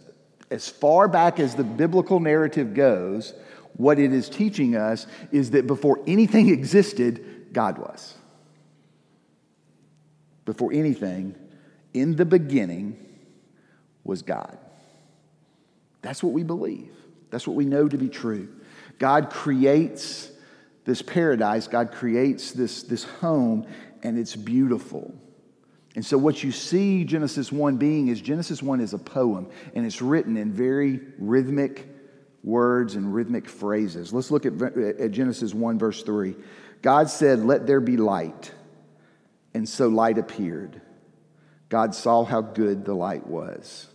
as 0.51 0.69
far 0.69 1.09
back 1.09 1.41
as 1.41 1.55
the 1.55 1.65
biblical 1.65 2.21
narrative 2.21 2.75
goes, 2.75 3.33
what 3.79 3.99
it 3.99 4.13
is 4.13 4.29
teaching 4.29 4.77
us 4.77 5.07
is 5.31 5.53
that 5.53 5.67
before 5.67 6.01
anything 6.07 6.51
existed, 6.51 7.49
God 7.55 7.79
was. 7.79 8.13
Before 10.45 10.71
anything, 10.71 11.35
in 11.95 12.17
the 12.17 12.27
beginning 12.27 12.99
was 14.05 14.21
God. 14.21 14.59
That's 16.03 16.23
what 16.23 16.33
we 16.33 16.43
believe. 16.43 16.93
That's 17.31 17.47
what 17.47 17.57
we 17.57 17.65
know 17.65 17.89
to 17.89 17.97
be 17.97 18.09
true. 18.09 18.49
God 18.99 19.31
creates 19.31 20.31
this 20.85 21.01
paradise, 21.01 21.69
God 21.69 21.93
creates 21.93 22.53
this, 22.53 22.83
this 22.83 23.05
home, 23.05 23.67
and 24.03 24.19
it's 24.19 24.35
beautiful. 24.35 25.15
And 25.95 26.05
so, 26.05 26.19
what 26.19 26.43
you 26.43 26.51
see 26.53 27.05
Genesis 27.05 27.53
1 27.53 27.77
being 27.77 28.09
is 28.09 28.21
Genesis 28.21 28.63
1 28.63 28.81
is 28.81 28.95
a 28.95 28.99
poem, 28.99 29.49
and 29.75 29.87
it's 29.87 30.03
written 30.03 30.37
in 30.37 30.53
very 30.53 31.01
rhythmic 31.19 31.87
words 32.43 32.97
and 32.97 33.15
rhythmic 33.15 33.49
phrases. 33.49 34.13
Let's 34.13 34.31
look 34.31 34.47
at, 34.47 34.61
at 34.61 35.11
Genesis 35.13 35.55
1, 35.55 35.79
verse 35.79 36.03
3. 36.03 36.35
God 36.81 37.09
said, 37.09 37.41
Let 37.45 37.67
there 37.67 37.81
be 37.81 37.97
light, 37.97 38.53
And 39.55 39.69
so 39.69 39.89
light 39.89 40.19
appeared. 40.19 40.81
God 41.69 41.95
saw 41.95 42.25
how 42.25 42.41
good 42.41 42.85
the 42.85 42.95
light 42.95 43.27
was. 43.27 43.89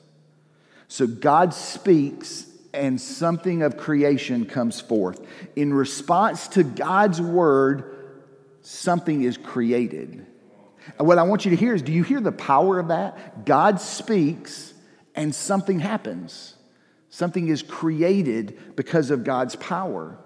So 0.87 1.07
God 1.07 1.53
speaks, 1.53 2.45
and 2.73 2.99
something 2.99 3.61
of 3.61 3.77
creation 3.77 4.45
comes 4.45 4.79
forth. 4.79 5.25
In 5.55 5.73
response 5.73 6.47
to 6.49 6.63
God's 6.63 7.21
word, 7.21 8.19
something 8.61 9.23
is 9.23 9.37
created. 9.37 10.25
And 10.97 11.07
what 11.07 11.17
I 11.17 11.23
want 11.23 11.45
you 11.45 11.51
to 11.51 11.57
hear 11.57 11.73
is 11.73 11.81
do 11.81 11.91
you 11.91 12.03
hear 12.03 12.21
the 12.21 12.31
power 12.31 12.79
of 12.79 12.89
that? 12.89 13.45
God 13.45 13.81
speaks, 13.81 14.73
and 15.15 15.33
something 15.33 15.79
happens. 15.79 16.55
Something 17.09 17.47
is 17.47 17.63
created 17.63 18.75
because 18.75 19.11
of 19.11 19.23
God's 19.23 19.55
power. 19.55 20.17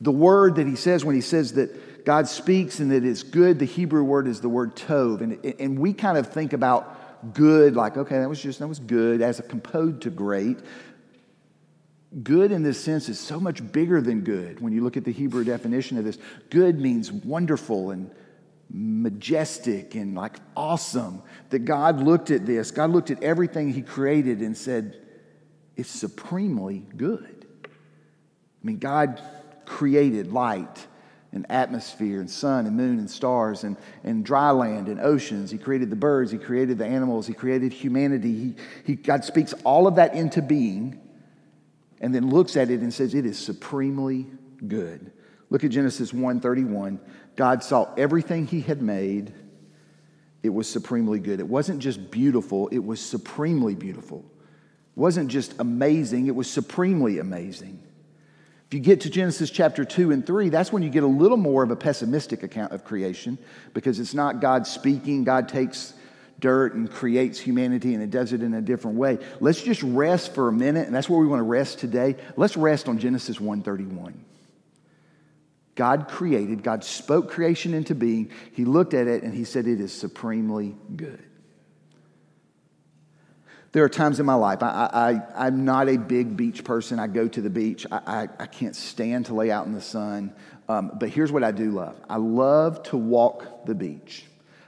The 0.00 0.10
word 0.10 0.56
that 0.56 0.66
he 0.66 0.76
says 0.76 1.04
when 1.04 1.14
he 1.14 1.20
says 1.20 1.54
that 1.54 2.04
God 2.04 2.26
speaks 2.26 2.80
and 2.80 2.90
that 2.90 3.04
it's 3.04 3.22
good, 3.22 3.58
the 3.58 3.66
Hebrew 3.66 4.02
word 4.02 4.26
is 4.26 4.40
the 4.40 4.48
word 4.48 4.74
tov. 4.74 5.20
And, 5.20 5.44
and 5.60 5.78
we 5.78 5.92
kind 5.92 6.16
of 6.18 6.28
think 6.28 6.52
about 6.52 6.99
good 7.32 7.76
like, 7.76 7.96
okay, 7.96 8.18
that 8.18 8.28
was 8.28 8.42
just, 8.42 8.58
that 8.58 8.68
was 8.68 8.78
good, 8.78 9.22
as 9.22 9.38
a 9.38 9.42
opposed 9.42 10.02
to 10.02 10.10
great. 10.10 10.58
Good 12.22 12.50
in 12.50 12.62
this 12.62 12.82
sense 12.82 13.08
is 13.08 13.20
so 13.20 13.38
much 13.38 13.72
bigger 13.72 14.00
than 14.00 14.22
good. 14.22 14.60
When 14.60 14.72
you 14.72 14.82
look 14.82 14.96
at 14.96 15.04
the 15.04 15.12
Hebrew 15.12 15.44
definition 15.44 15.96
of 15.98 16.04
this, 16.04 16.18
good 16.50 16.80
means 16.80 17.12
wonderful 17.12 17.90
and 17.90 18.10
majestic 18.68 19.94
and 19.94 20.14
like 20.14 20.36
awesome. 20.56 21.22
That 21.50 21.60
God 21.60 22.02
looked 22.02 22.30
at 22.30 22.46
this, 22.46 22.70
God 22.70 22.90
looked 22.90 23.10
at 23.10 23.22
everything 23.22 23.72
He 23.72 23.82
created 23.82 24.40
and 24.40 24.56
said, 24.56 24.96
it's 25.76 25.90
supremely 25.90 26.84
good. 26.96 27.46
I 27.64 28.66
mean, 28.66 28.78
God 28.78 29.22
created 29.64 30.32
light 30.32 30.86
and 31.32 31.46
atmosphere 31.48 32.20
and 32.20 32.28
sun 32.28 32.66
and 32.66 32.76
moon 32.76 32.98
and 32.98 33.10
stars 33.10 33.64
and, 33.64 33.76
and 34.02 34.24
dry 34.24 34.50
land 34.50 34.88
and 34.88 35.00
oceans. 35.00 35.50
He 35.50 35.58
created 35.58 35.90
the 35.90 35.96
birds, 35.96 36.30
He 36.30 36.38
created 36.38 36.78
the 36.78 36.86
animals, 36.86 37.26
He 37.26 37.34
created 37.34 37.72
humanity. 37.72 38.32
He, 38.32 38.54
he, 38.84 38.94
God 38.96 39.24
speaks 39.24 39.52
all 39.64 39.86
of 39.86 39.96
that 39.96 40.14
into 40.14 40.42
being 40.42 41.00
and 42.00 42.14
then 42.14 42.30
looks 42.30 42.56
at 42.56 42.70
it 42.70 42.80
and 42.80 42.92
says, 42.92 43.14
It 43.14 43.26
is 43.26 43.38
supremely 43.38 44.26
good. 44.66 45.12
Look 45.50 45.64
at 45.64 45.70
Genesis 45.70 46.12
1:31. 46.12 46.98
God 47.36 47.62
saw 47.62 47.92
everything 47.96 48.46
he 48.46 48.60
had 48.60 48.80
made. 48.80 49.32
It 50.42 50.50
was 50.50 50.68
supremely 50.68 51.18
good. 51.18 51.40
It 51.40 51.48
wasn't 51.48 51.80
just 51.80 52.10
beautiful, 52.10 52.68
it 52.68 52.84
was 52.84 53.00
supremely 53.00 53.74
beautiful. 53.74 54.24
It 54.96 55.00
wasn't 55.00 55.28
just 55.28 55.54
amazing, 55.58 56.26
it 56.26 56.34
was 56.34 56.50
supremely 56.50 57.18
amazing. 57.18 57.82
If 58.70 58.74
you 58.74 58.80
get 58.80 59.00
to 59.00 59.10
Genesis 59.10 59.50
chapter 59.50 59.84
2 59.84 60.12
and 60.12 60.24
3, 60.24 60.48
that's 60.48 60.72
when 60.72 60.84
you 60.84 60.90
get 60.90 61.02
a 61.02 61.08
little 61.08 61.36
more 61.36 61.64
of 61.64 61.72
a 61.72 61.76
pessimistic 61.76 62.44
account 62.44 62.70
of 62.70 62.84
creation 62.84 63.36
because 63.74 63.98
it's 63.98 64.14
not 64.14 64.40
God 64.40 64.64
speaking. 64.64 65.24
God 65.24 65.48
takes 65.48 65.92
dirt 66.38 66.74
and 66.74 66.88
creates 66.88 67.40
humanity 67.40 67.94
and 67.94 68.02
it 68.02 68.12
does 68.12 68.32
it 68.32 68.44
in 68.44 68.54
a 68.54 68.62
different 68.62 68.96
way. 68.96 69.18
Let's 69.40 69.60
just 69.60 69.82
rest 69.82 70.36
for 70.36 70.46
a 70.46 70.52
minute, 70.52 70.86
and 70.86 70.94
that's 70.94 71.08
where 71.08 71.18
we 71.18 71.26
want 71.26 71.40
to 71.40 71.44
rest 71.44 71.80
today. 71.80 72.14
Let's 72.36 72.56
rest 72.56 72.88
on 72.88 73.00
Genesis 73.00 73.40
1:31. 73.40 74.14
God 75.74 76.06
created, 76.06 76.62
God 76.62 76.84
spoke 76.84 77.28
creation 77.28 77.74
into 77.74 77.96
being. 77.96 78.30
He 78.52 78.64
looked 78.64 78.94
at 78.94 79.08
it 79.08 79.24
and 79.24 79.34
he 79.34 79.42
said, 79.42 79.66
It 79.66 79.80
is 79.80 79.92
supremely 79.92 80.76
good. 80.94 81.24
There 83.72 83.84
are 83.84 83.88
times 83.88 84.18
in 84.18 84.26
my 84.26 84.34
life, 84.34 84.62
I, 84.62 85.22
I, 85.36 85.46
am 85.46 85.64
not 85.64 85.88
a 85.88 85.96
big 85.96 86.36
beach 86.36 86.64
person. 86.64 86.98
I 86.98 87.06
go 87.06 87.28
to 87.28 87.40
the 87.40 87.50
beach. 87.50 87.86
I, 87.90 88.00
I, 88.04 88.28
I 88.40 88.46
can't 88.46 88.74
stand 88.74 89.26
to 89.26 89.34
lay 89.34 89.52
out 89.52 89.66
in 89.66 89.72
the 89.72 89.80
sun. 89.80 90.32
Um, 90.68 90.92
but 90.98 91.08
here's 91.08 91.30
what 91.30 91.44
I 91.44 91.52
do 91.52 91.70
love 91.70 91.96
I 92.08 92.16
love 92.16 92.82
to 92.84 92.96
walk 92.96 93.66
the 93.66 93.74
beach. 93.74 94.24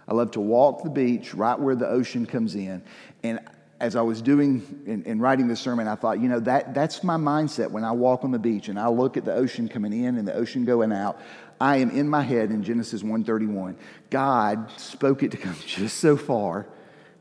I 0.07 0.15
love 0.15 0.33
to 0.33 0.41
walk 0.41 0.85
the 0.85 0.91
beach 0.91 1.35
right 1.35 1.59
where 1.59 1.75
the 1.75 1.89
ocean 1.89 2.27
comes 2.27 2.55
in. 2.55 2.83
And 3.25 3.41
as 3.81 3.97
I 3.97 4.03
was 4.03 4.23
doing 4.23 5.03
and, 5.07 5.21
writing 5.21 5.49
this 5.49 5.61
sermon, 5.61 5.89
I 5.89 5.97
thought, 5.97 6.21
you 6.21 6.29
know, 6.29 6.39
that, 6.41 6.73
that's 6.73 7.03
my 7.03 7.17
mindset 7.17 7.71
when 7.71 7.83
I 7.83 7.91
walk 7.91 8.23
on 8.23 8.31
the 8.31 8.39
beach 8.39 8.69
and 8.69 8.79
I 8.79 8.89
look 8.89 9.17
at 9.17 9.25
the 9.25 9.35
ocean 9.35 9.69
coming 9.69 9.93
in 9.93 10.19
and 10.19 10.27
the 10.27 10.35
ocean 10.35 10.65
going 10.65 10.93
out. 10.93 11.21
I 11.61 11.79
am 11.79 11.91
in 11.91 12.09
my 12.09 12.23
head 12.23 12.51
in 12.51 12.63
Genesis 12.63 13.03
131. 13.03 13.77
God 14.11 14.71
spoke 14.77 15.25
it 15.25 15.33
to 15.33 15.37
come 15.37 15.57
just 15.67 15.99
so 15.99 16.17
far 16.17 16.67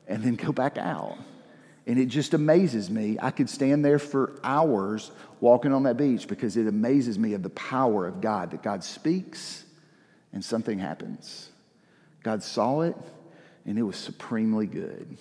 and 0.08 0.24
then 0.24 0.36
go 0.36 0.52
back 0.52 0.78
out. 0.78 1.18
And 1.88 1.98
it 1.98 2.06
just 2.06 2.34
amazes 2.34 2.90
me. 2.90 3.18
I 3.22 3.32
could 3.32 3.50
stand 3.50 3.84
there 3.84 4.00
for 4.00 4.40
hours 4.44 5.12
walking 5.40 5.74
on 5.74 5.84
that 5.84 5.98
beach 5.98 6.28
because 6.28 6.56
it 6.56 6.68
amazes 6.68 7.18
me 7.18 7.34
of 7.34 7.42
the 7.42 7.50
power 7.50 8.08
of 8.08 8.22
God, 8.22 8.52
that 8.52 8.62
God 8.62 8.84
speaks 8.84 9.66
and 10.32 10.44
something 10.44 10.78
happens. 10.78 11.50
God 12.24 12.44
saw 12.44 12.82
it 12.82 12.96
and 13.66 13.78
it 13.78 13.84
was 13.84 13.98
supremely 13.98 14.68
good. 14.68 15.18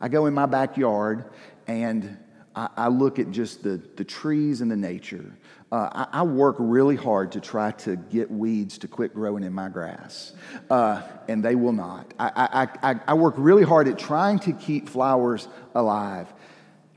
I 0.00 0.08
go 0.08 0.26
in 0.26 0.34
my 0.34 0.46
backyard 0.46 1.24
and 1.66 2.16
I, 2.54 2.88
look 2.88 3.18
at 3.18 3.30
just 3.30 3.62
the, 3.62 3.80
the 3.96 4.04
trees 4.04 4.60
and 4.60 4.70
the 4.70 4.76
nature. 4.76 5.32
Uh, 5.70 6.06
I, 6.12 6.20
I, 6.20 6.22
work 6.22 6.56
really 6.58 6.96
hard 6.96 7.32
to 7.32 7.40
try 7.40 7.70
to 7.72 7.94
get 7.94 8.28
weeds 8.28 8.78
to 8.78 8.88
quit 8.88 9.14
growing 9.14 9.44
in 9.44 9.52
my 9.52 9.68
grass, 9.68 10.32
uh, 10.68 11.02
and 11.28 11.44
they 11.44 11.54
will 11.54 11.72
not. 11.72 12.12
I, 12.18 12.68
I, 12.82 12.96
I, 13.06 13.14
work 13.14 13.34
really 13.36 13.62
hard 13.62 13.86
at 13.86 13.98
trying 13.98 14.40
to 14.40 14.52
keep 14.52 14.88
flowers 14.88 15.46
alive, 15.76 16.26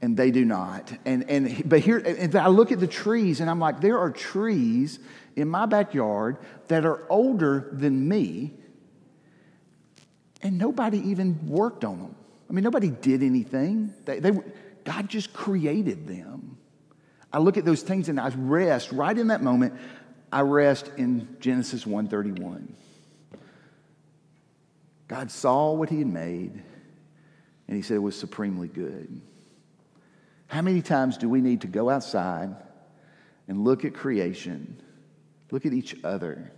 and 0.02 0.18
they 0.18 0.32
do 0.32 0.44
not. 0.44 0.92
And, 1.06 1.30
and, 1.30 1.70
but 1.70 1.82
here, 1.82 2.00
and 2.00 2.36
I 2.36 2.48
look 2.48 2.72
at 2.72 2.80
the 2.80 2.88
trees, 2.88 3.42
and 3.42 3.50
I'm 3.50 3.60
like, 3.60 3.80
there 3.80 4.00
are 4.00 4.10
trees 4.10 4.98
in 5.36 5.48
my 5.48 5.68
backyard 5.68 6.38
that 6.68 6.84
are 6.84 7.06
older 7.12 7.70
than 7.74 8.08
me, 8.08 8.54
and 10.42 10.58
nobody 10.58 10.98
even 11.10 11.48
worked 11.48 11.86
on 11.86 12.00
them. 12.00 12.16
I 12.50 12.54
mean, 12.54 12.64
nobody 12.64 12.90
did 12.90 13.22
anything. 13.22 13.94
They, 14.06 14.20
they, 14.20 14.32
God 14.84 15.10
just 15.10 15.34
created 15.34 16.08
them. 16.08 16.58
I 17.32 17.40
look 17.40 17.58
at 17.58 17.66
those 17.66 17.82
things 17.82 18.10
and 18.10 18.20
I 18.20 18.30
rest 18.30 18.92
right 18.92 19.18
in 19.18 19.28
that 19.28 19.42
moment. 19.42 19.74
I 20.32 20.42
rest 20.42 20.92
in 20.98 21.38
Genesis 21.40 21.86
1:31. 21.86 22.74
God 25.08 25.32
saw 25.32 25.74
what 25.74 25.90
he 25.90 26.00
had 26.00 26.08
made 26.08 26.64
and 27.68 27.78
he 27.78 27.82
said 27.82 27.96
it 27.96 28.00
was 28.00 28.18
supremely 28.18 28.68
good. 28.68 29.22
How 30.48 30.62
many 30.62 30.82
times 30.82 31.18
do 31.18 31.28
we 31.30 31.42
need 31.42 31.62
to 31.62 31.68
go 31.68 31.90
outside 31.90 32.56
and 33.48 33.64
look 33.64 33.86
at 33.86 33.94
creation, 33.94 34.82
look 35.52 35.66
at 35.66 35.74
each 35.74 35.96
other, 36.04 36.52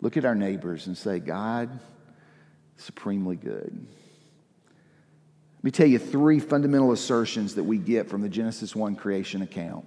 look 0.00 0.16
at 0.16 0.24
our 0.24 0.34
neighbors 0.34 0.86
and 0.86 0.96
say, 0.96 1.18
God, 1.18 1.80
supremely 2.76 3.36
good? 3.36 3.86
Let 5.58 5.64
me 5.64 5.70
tell 5.72 5.88
you 5.88 5.98
three 5.98 6.38
fundamental 6.38 6.92
assertions 6.92 7.56
that 7.56 7.64
we 7.64 7.78
get 7.78 8.08
from 8.08 8.22
the 8.22 8.28
Genesis 8.28 8.76
1 8.76 8.94
creation 8.94 9.42
account. 9.42 9.84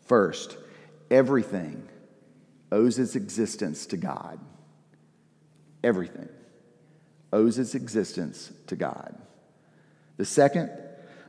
First, 0.00 0.56
everything 1.12 1.88
owes 2.72 2.98
its 2.98 3.14
existence 3.14 3.86
to 3.86 3.96
God. 3.96 4.40
Everything 5.84 6.28
owes 7.32 7.56
its 7.60 7.76
existence 7.76 8.52
to 8.66 8.74
God. 8.74 9.16
The 10.16 10.24
second, 10.24 10.70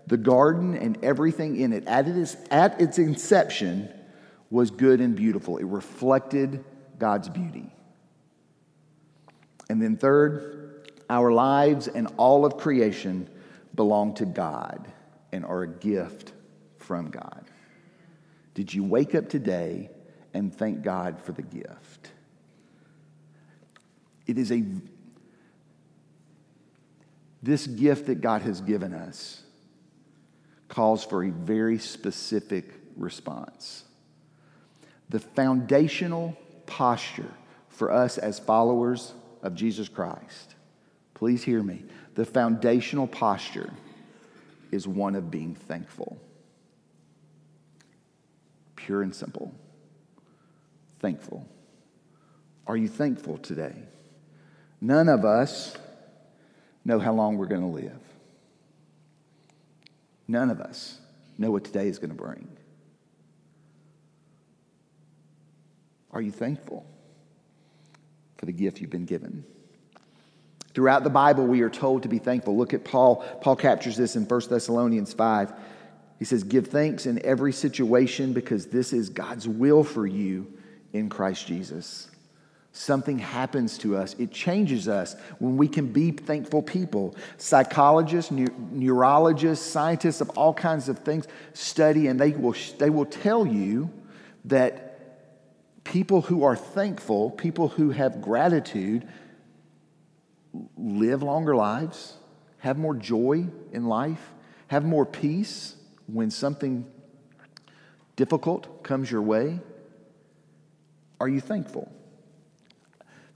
the 0.07 0.17
garden 0.17 0.75
and 0.75 0.97
everything 1.03 1.55
in 1.59 1.71
it 1.71 1.87
at 1.87 2.07
its, 2.07 2.35
at 2.49 2.81
its 2.81 2.97
inception 2.97 3.89
was 4.49 4.71
good 4.71 5.01
and 5.01 5.15
beautiful. 5.15 5.57
It 5.57 5.65
reflected 5.65 6.63
God's 6.97 7.29
beauty. 7.29 7.71
And 9.69 9.79
then, 9.79 9.97
third, 9.97 10.89
our 11.11 11.31
lives 11.31 11.87
and 11.87 12.07
all 12.17 12.43
of 12.43 12.57
creation 12.57 13.29
belong 13.75 14.13
to 14.15 14.25
God 14.25 14.87
and 15.31 15.45
are 15.45 15.63
a 15.63 15.67
gift 15.67 16.33
from 16.77 17.09
God. 17.09 17.45
Did 18.53 18.73
you 18.73 18.83
wake 18.83 19.15
up 19.15 19.29
today 19.29 19.89
and 20.33 20.53
thank 20.53 20.83
God 20.83 21.19
for 21.21 21.31
the 21.31 21.41
gift? 21.41 22.11
It 24.27 24.37
is 24.37 24.51
a 24.51 24.63
this 27.41 27.67
gift 27.67 28.05
that 28.05 28.21
God 28.21 28.41
has 28.43 28.61
given 28.61 28.93
us 28.93 29.43
calls 30.69 31.03
for 31.03 31.23
a 31.23 31.29
very 31.29 31.77
specific 31.77 32.65
response. 32.95 33.83
The 35.09 35.19
foundational 35.19 36.37
posture 36.65 37.31
for 37.67 37.91
us 37.91 38.17
as 38.17 38.39
followers 38.39 39.13
of 39.41 39.55
Jesus 39.55 39.89
Christ, 39.89 40.55
please 41.13 41.43
hear 41.43 41.61
me. 41.61 41.83
The 42.15 42.25
foundational 42.25 43.07
posture 43.07 43.71
is 44.71 44.87
one 44.87 45.15
of 45.15 45.29
being 45.31 45.55
thankful 45.55 46.19
pure 48.85 49.01
and 49.01 49.15
simple. 49.15 49.53
Thankful. 50.99 51.47
Are 52.67 52.77
you 52.77 52.87
thankful 52.87 53.37
today? 53.37 53.75
None 54.81 55.07
of 55.07 55.23
us 55.23 55.77
know 56.83 56.99
how 56.99 57.13
long 57.13 57.37
we're 57.37 57.45
going 57.45 57.61
to 57.61 57.67
live. 57.67 57.99
None 60.27 60.49
of 60.49 60.59
us 60.59 60.99
know 61.37 61.51
what 61.51 61.63
today 61.63 61.87
is 61.87 61.99
going 61.99 62.09
to 62.09 62.15
bring. 62.15 62.47
Are 66.11 66.21
you 66.21 66.31
thankful 66.31 66.85
for 68.37 68.45
the 68.45 68.51
gift 68.51 68.81
you've 68.81 68.89
been 68.89 69.05
given? 69.05 69.45
Throughout 70.73 71.03
the 71.03 71.09
Bible, 71.09 71.45
we 71.45 71.61
are 71.61 71.69
told 71.69 72.03
to 72.03 72.09
be 72.09 72.17
thankful. 72.17 72.57
Look 72.57 72.73
at 72.73 72.83
Paul. 72.83 73.17
Paul 73.41 73.55
captures 73.55 73.95
this 73.95 74.15
in 74.15 74.25
1 74.25 74.41
Thessalonians 74.49 75.13
5. 75.13 75.53
He 76.19 76.25
says, 76.25 76.43
Give 76.43 76.65
thanks 76.65 77.05
in 77.05 77.23
every 77.25 77.53
situation 77.53 78.33
because 78.33 78.67
this 78.67 78.93
is 78.93 79.09
God's 79.09 79.47
will 79.47 79.83
for 79.83 80.07
you 80.07 80.51
in 80.91 81.09
Christ 81.09 81.47
Jesus. 81.47 82.09
Something 82.75 83.19
happens 83.19 83.77
to 83.79 83.95
us. 83.95 84.15
It 84.17 84.31
changes 84.31 84.87
us 84.87 85.15
when 85.37 85.57
we 85.57 85.67
can 85.67 85.93
be 85.93 86.09
thankful 86.09 86.63
people. 86.63 87.15
Psychologists, 87.37 88.31
neurologists, 88.31 89.63
scientists 89.63 90.21
of 90.21 90.31
all 90.31 90.55
kinds 90.55 90.89
of 90.89 90.99
things 90.99 91.27
study 91.53 92.07
and 92.07 92.19
they 92.19 92.31
will, 92.31 92.55
they 92.79 92.89
will 92.89 93.05
tell 93.05 93.45
you 93.45 93.91
that 94.45 94.89
people 95.83 96.21
who 96.21 96.43
are 96.43 96.55
thankful, 96.55 97.29
people 97.29 97.67
who 97.67 97.91
have 97.91 98.21
gratitude, 98.23 99.07
live 100.77 101.23
longer 101.23 101.55
lives, 101.55 102.15
have 102.59 102.77
more 102.77 102.95
joy 102.95 103.45
in 103.71 103.85
life, 103.85 104.31
have 104.67 104.85
more 104.85 105.05
peace 105.05 105.75
when 106.07 106.29
something 106.31 106.85
difficult 108.15 108.83
comes 108.83 109.09
your 109.09 109.21
way. 109.21 109.59
Are 111.19 111.27
you 111.27 111.41
thankful? 111.41 111.91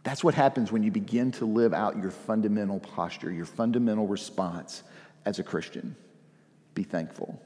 That's 0.03 0.23
what 0.23 0.35
happens 0.35 0.71
when 0.71 0.83
you 0.83 0.91
begin 0.91 1.31
to 1.33 1.45
live 1.45 1.73
out 1.73 1.97
your 1.97 2.11
fundamental 2.11 2.79
posture, 2.79 3.31
your 3.31 3.45
fundamental 3.45 4.07
response 4.07 4.83
as 5.25 5.39
a 5.39 5.43
Christian. 5.43 5.95
Be 6.73 6.83
thankful. 6.83 7.41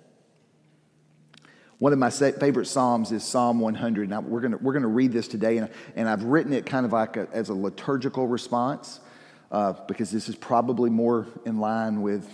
One 1.80 1.94
of 1.94 1.98
my 1.98 2.12
favorite 2.12 2.68
Psalms 2.68 3.12
is 3.12 3.24
Psalm 3.24 3.60
100. 3.60 4.08
Now, 4.08 4.22
we're 4.22 4.42
going 4.42 4.62
we're 4.62 4.74
gonna 4.74 4.88
read 4.88 5.12
this 5.12 5.28
today, 5.28 5.58
and, 5.58 5.70
and 5.96 6.08
I've 6.08 6.24
written 6.24 6.54
it 6.54 6.68
kind 6.68 6.86
of 6.86 6.94
like 6.94 7.18
a, 7.18 7.28
as 7.34 7.50
a 7.50 7.56
liturgical 7.56 8.28
response 8.28 9.00
uh, 9.52 9.74
because 9.88 10.12
this 10.12 10.30
is 10.30 10.36
probably 10.36 10.90
more 10.90 11.28
in 11.46 11.60
line 11.60 12.02
with 12.02 12.28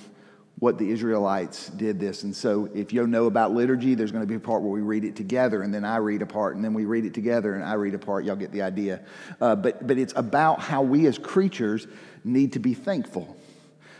what 0.60 0.80
the 0.80 0.90
Israelites 0.90 1.70
did 1.70 2.00
this. 2.00 2.24
And 2.24 2.36
so, 2.36 2.68
if 2.74 2.92
you 2.92 3.06
know 3.06 3.26
about 3.26 3.52
liturgy, 3.54 3.94
there's 3.94 4.12
going 4.12 4.24
to 4.24 4.28
be 4.28 4.36
a 4.36 4.40
part 4.40 4.64
where 4.64 4.72
we 4.72 4.82
read 4.82 5.04
it 5.04 5.16
together, 5.16 5.62
and 5.62 5.74
then 5.74 5.86
I 5.86 5.98
read 5.98 6.22
a 6.22 6.26
part, 6.26 6.56
and 6.56 6.66
then 6.66 6.74
we 6.74 6.86
read 6.86 7.06
it 7.06 7.14
together, 7.14 7.54
and 7.54 7.64
I 7.64 7.74
read 7.74 7.94
a 7.94 8.00
part. 8.00 8.26
Y'all 8.26 8.36
get 8.36 8.52
the 8.52 8.64
idea. 8.64 9.02
Uh, 9.40 9.56
but, 9.56 9.86
but 9.86 9.98
it's 9.98 10.14
about 10.16 10.60
how 10.60 10.82
we 10.82 11.06
as 11.06 11.18
creatures 11.18 11.88
need 12.24 12.54
to 12.54 12.60
be 12.60 12.74
thankful. 12.74 13.36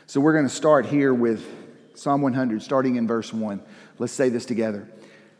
So, 0.08 0.20
we're 0.20 0.34
going 0.34 0.48
to 0.48 0.54
start 0.54 0.88
here 0.88 1.14
with 1.14 1.46
Psalm 1.94 2.22
100, 2.22 2.64
starting 2.64 2.96
in 2.96 3.08
verse 3.08 3.32
1. 3.32 3.62
Let's 4.00 4.14
say 4.14 4.30
this 4.30 4.46
together 4.46 4.88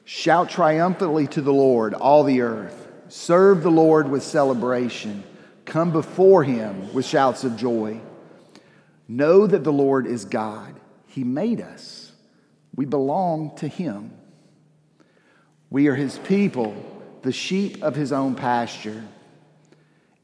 Shout 0.06 0.50
triumphantly 0.50 1.28
to 1.28 1.42
the 1.42 1.54
Lord, 1.54 1.94
all 1.94 2.24
the 2.24 2.42
earth. 2.42 2.88
Serve 3.10 3.64
the 3.64 3.72
Lord 3.72 4.10
with 4.10 4.22
celebration. 4.22 5.24
Come 5.68 5.92
before 5.92 6.46
him 6.46 6.94
with 6.94 7.06
shouts 7.06 7.44
of 7.44 7.58
joy. 7.58 8.00
Know 9.06 9.46
that 9.46 9.66
the 9.66 9.74
Lord 9.74 10.08
is 10.08 10.24
God. 10.24 10.74
He 11.08 11.26
made 11.26 11.60
us. 11.60 12.14
We 12.74 12.86
belong 12.86 13.54
to 13.58 13.68
him. 13.68 14.14
We 15.70 15.88
are 15.88 15.96
his 15.96 16.20
people, 16.20 16.74
the 17.22 17.34
sheep 17.34 17.84
of 17.84 17.96
his 17.96 18.14
own 18.14 18.36
pasture. 18.36 19.04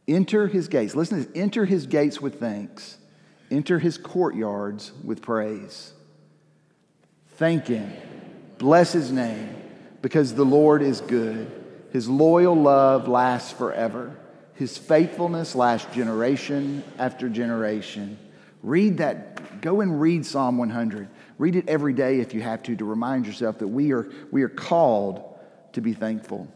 Enter 0.07 0.47
his 0.47 0.69
gates. 0.69 0.95
Listen 0.95 1.19
to 1.19 1.27
this. 1.27 1.37
Enter 1.37 1.65
his 1.65 1.87
gates 1.87 2.21
with 2.21 2.39
thanks. 2.39 2.97
Enter 3.51 3.79
his 3.79 3.97
courtyards 3.97 4.93
with 5.03 5.21
praise. 5.21 5.91
Thank 7.35 7.67
him. 7.67 7.91
Bless 8.59 8.93
his 8.93 9.11
name 9.11 9.53
because 10.01 10.35
the 10.35 10.45
Lord 10.45 10.81
is 10.81 11.01
good. 11.01 11.51
His 11.91 12.07
loyal 12.07 12.55
love 12.55 13.09
lasts 13.09 13.51
forever. 13.51 14.17
His 14.55 14.77
faithfulness 14.77 15.55
lasts 15.55 15.93
generation 15.93 16.83
after 16.97 17.27
generation. 17.27 18.17
Read 18.61 18.97
that. 18.99 19.61
Go 19.61 19.81
and 19.81 19.99
read 19.99 20.25
Psalm 20.25 20.57
100. 20.57 21.07
Read 21.37 21.55
it 21.55 21.67
every 21.67 21.93
day 21.93 22.19
if 22.19 22.33
you 22.33 22.41
have 22.41 22.61
to 22.63 22.75
to 22.75 22.85
remind 22.85 23.25
yourself 23.25 23.59
that 23.59 23.67
we 23.67 23.91
are, 23.91 24.09
we 24.31 24.43
are 24.43 24.49
called 24.49 25.23
to 25.73 25.81
be 25.81 25.93
thankful. 25.93 26.47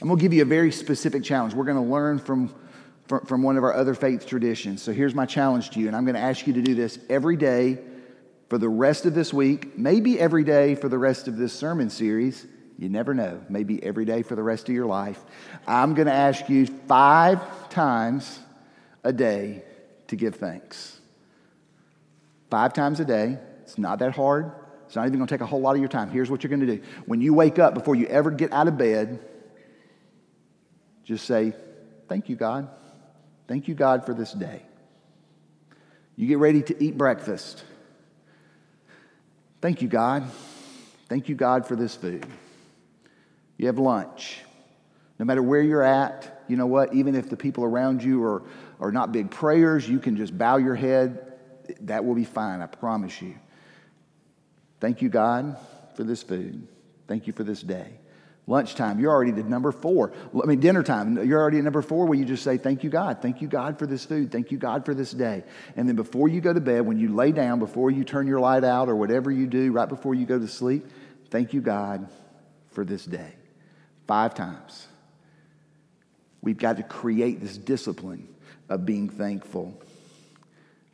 I'm 0.00 0.08
going 0.08 0.18
to 0.18 0.22
give 0.22 0.32
you 0.32 0.42
a 0.42 0.46
very 0.46 0.70
specific 0.70 1.24
challenge. 1.24 1.54
We're 1.54 1.64
going 1.64 1.82
to 1.82 1.90
learn 1.90 2.18
from, 2.18 2.54
from, 3.06 3.24
from 3.26 3.42
one 3.42 3.56
of 3.56 3.64
our 3.64 3.74
other 3.74 3.94
faith 3.94 4.26
traditions. 4.26 4.82
So 4.82 4.92
here's 4.92 5.14
my 5.14 5.26
challenge 5.26 5.70
to 5.70 5.80
you, 5.80 5.88
and 5.88 5.96
I'm 5.96 6.04
going 6.04 6.14
to 6.14 6.20
ask 6.20 6.46
you 6.46 6.52
to 6.52 6.62
do 6.62 6.74
this 6.74 6.98
every 7.08 7.36
day 7.36 7.78
for 8.48 8.58
the 8.58 8.68
rest 8.68 9.06
of 9.06 9.14
this 9.14 9.32
week, 9.32 9.76
maybe 9.76 10.20
every 10.20 10.44
day 10.44 10.74
for 10.74 10.88
the 10.88 10.98
rest 10.98 11.28
of 11.28 11.36
this 11.36 11.52
sermon 11.52 11.90
series. 11.90 12.46
You 12.78 12.88
never 12.88 13.12
know. 13.12 13.42
Maybe 13.48 13.82
every 13.82 14.04
day 14.04 14.22
for 14.22 14.36
the 14.36 14.42
rest 14.42 14.68
of 14.68 14.74
your 14.74 14.86
life. 14.86 15.20
I'm 15.66 15.94
going 15.94 16.06
to 16.06 16.12
ask 16.12 16.48
you 16.48 16.66
five 16.66 17.68
times 17.70 18.38
a 19.02 19.12
day 19.12 19.64
to 20.06 20.16
give 20.16 20.36
thanks. 20.36 21.00
Five 22.50 22.72
times 22.72 23.00
a 23.00 23.04
day. 23.04 23.38
It's 23.62 23.78
not 23.78 23.98
that 23.98 24.14
hard. 24.14 24.52
It's 24.86 24.96
not 24.96 25.06
even 25.06 25.18
going 25.18 25.26
to 25.26 25.34
take 25.34 25.42
a 25.42 25.46
whole 25.46 25.60
lot 25.60 25.74
of 25.74 25.80
your 25.80 25.88
time. 25.88 26.08
Here's 26.08 26.30
what 26.30 26.42
you're 26.42 26.48
going 26.48 26.66
to 26.66 26.76
do. 26.76 26.82
When 27.04 27.20
you 27.20 27.34
wake 27.34 27.58
up, 27.58 27.74
before 27.74 27.96
you 27.96 28.06
ever 28.06 28.30
get 28.30 28.52
out 28.52 28.68
of 28.68 28.78
bed, 28.78 29.18
just 31.04 31.26
say, 31.26 31.54
Thank 32.08 32.30
you, 32.30 32.36
God. 32.36 32.68
Thank 33.48 33.68
you, 33.68 33.74
God, 33.74 34.06
for 34.06 34.14
this 34.14 34.32
day. 34.32 34.62
You 36.16 36.26
get 36.26 36.38
ready 36.38 36.62
to 36.62 36.82
eat 36.82 36.96
breakfast. 36.96 37.62
Thank 39.60 39.82
you, 39.82 39.88
God. 39.88 40.24
Thank 41.08 41.28
you, 41.28 41.34
God, 41.34 41.66
for 41.66 41.76
this 41.76 41.94
food. 41.94 42.26
You 43.58 43.66
have 43.66 43.78
lunch. 43.78 44.40
No 45.18 45.24
matter 45.24 45.42
where 45.42 45.60
you're 45.60 45.82
at, 45.82 46.44
you 46.48 46.56
know 46.56 46.66
what? 46.66 46.94
Even 46.94 47.14
if 47.14 47.28
the 47.28 47.36
people 47.36 47.64
around 47.64 48.02
you 48.02 48.22
are, 48.24 48.42
are 48.80 48.92
not 48.92 49.12
big 49.12 49.30
prayers, 49.30 49.88
you 49.88 49.98
can 49.98 50.16
just 50.16 50.36
bow 50.36 50.56
your 50.56 50.76
head. 50.76 51.34
That 51.82 52.04
will 52.04 52.14
be 52.14 52.24
fine, 52.24 52.62
I 52.62 52.66
promise 52.66 53.20
you. 53.20 53.34
Thank 54.80 55.02
you, 55.02 55.08
God, 55.08 55.58
for 55.96 56.04
this 56.04 56.22
food. 56.22 56.68
Thank 57.08 57.26
you 57.26 57.32
for 57.32 57.42
this 57.42 57.60
day. 57.60 57.98
Lunchtime, 58.46 58.98
you're 58.98 59.10
already 59.10 59.32
at 59.32 59.46
number 59.46 59.72
four. 59.72 60.14
I 60.42 60.46
mean, 60.46 60.60
dinner 60.60 60.82
time, 60.82 61.22
you're 61.26 61.38
already 61.38 61.58
at 61.58 61.64
number 61.64 61.82
four 61.82 62.06
where 62.06 62.16
you 62.16 62.24
just 62.24 62.42
say, 62.42 62.56
Thank 62.56 62.82
you, 62.82 62.88
God. 62.88 63.20
Thank 63.20 63.42
you, 63.42 63.48
God, 63.48 63.78
for 63.78 63.86
this 63.86 64.06
food. 64.06 64.32
Thank 64.32 64.50
you, 64.50 64.56
God, 64.56 64.86
for 64.86 64.94
this 64.94 65.10
day. 65.10 65.44
And 65.76 65.86
then 65.86 65.96
before 65.96 66.28
you 66.28 66.40
go 66.40 66.54
to 66.54 66.60
bed, 66.60 66.86
when 66.86 66.98
you 66.98 67.14
lay 67.14 67.32
down, 67.32 67.58
before 67.58 67.90
you 67.90 68.04
turn 68.04 68.26
your 68.26 68.40
light 68.40 68.64
out 68.64 68.88
or 68.88 68.96
whatever 68.96 69.30
you 69.30 69.46
do, 69.46 69.72
right 69.72 69.88
before 69.88 70.14
you 70.14 70.24
go 70.24 70.38
to 70.38 70.48
sleep, 70.48 70.86
thank 71.28 71.52
you, 71.52 71.60
God, 71.60 72.08
for 72.70 72.86
this 72.86 73.04
day 73.04 73.34
five 74.08 74.34
times. 74.34 74.88
We've 76.40 76.58
got 76.58 76.78
to 76.78 76.82
create 76.82 77.40
this 77.40 77.56
discipline 77.56 78.26
of 78.68 78.84
being 78.84 79.08
thankful. 79.08 79.80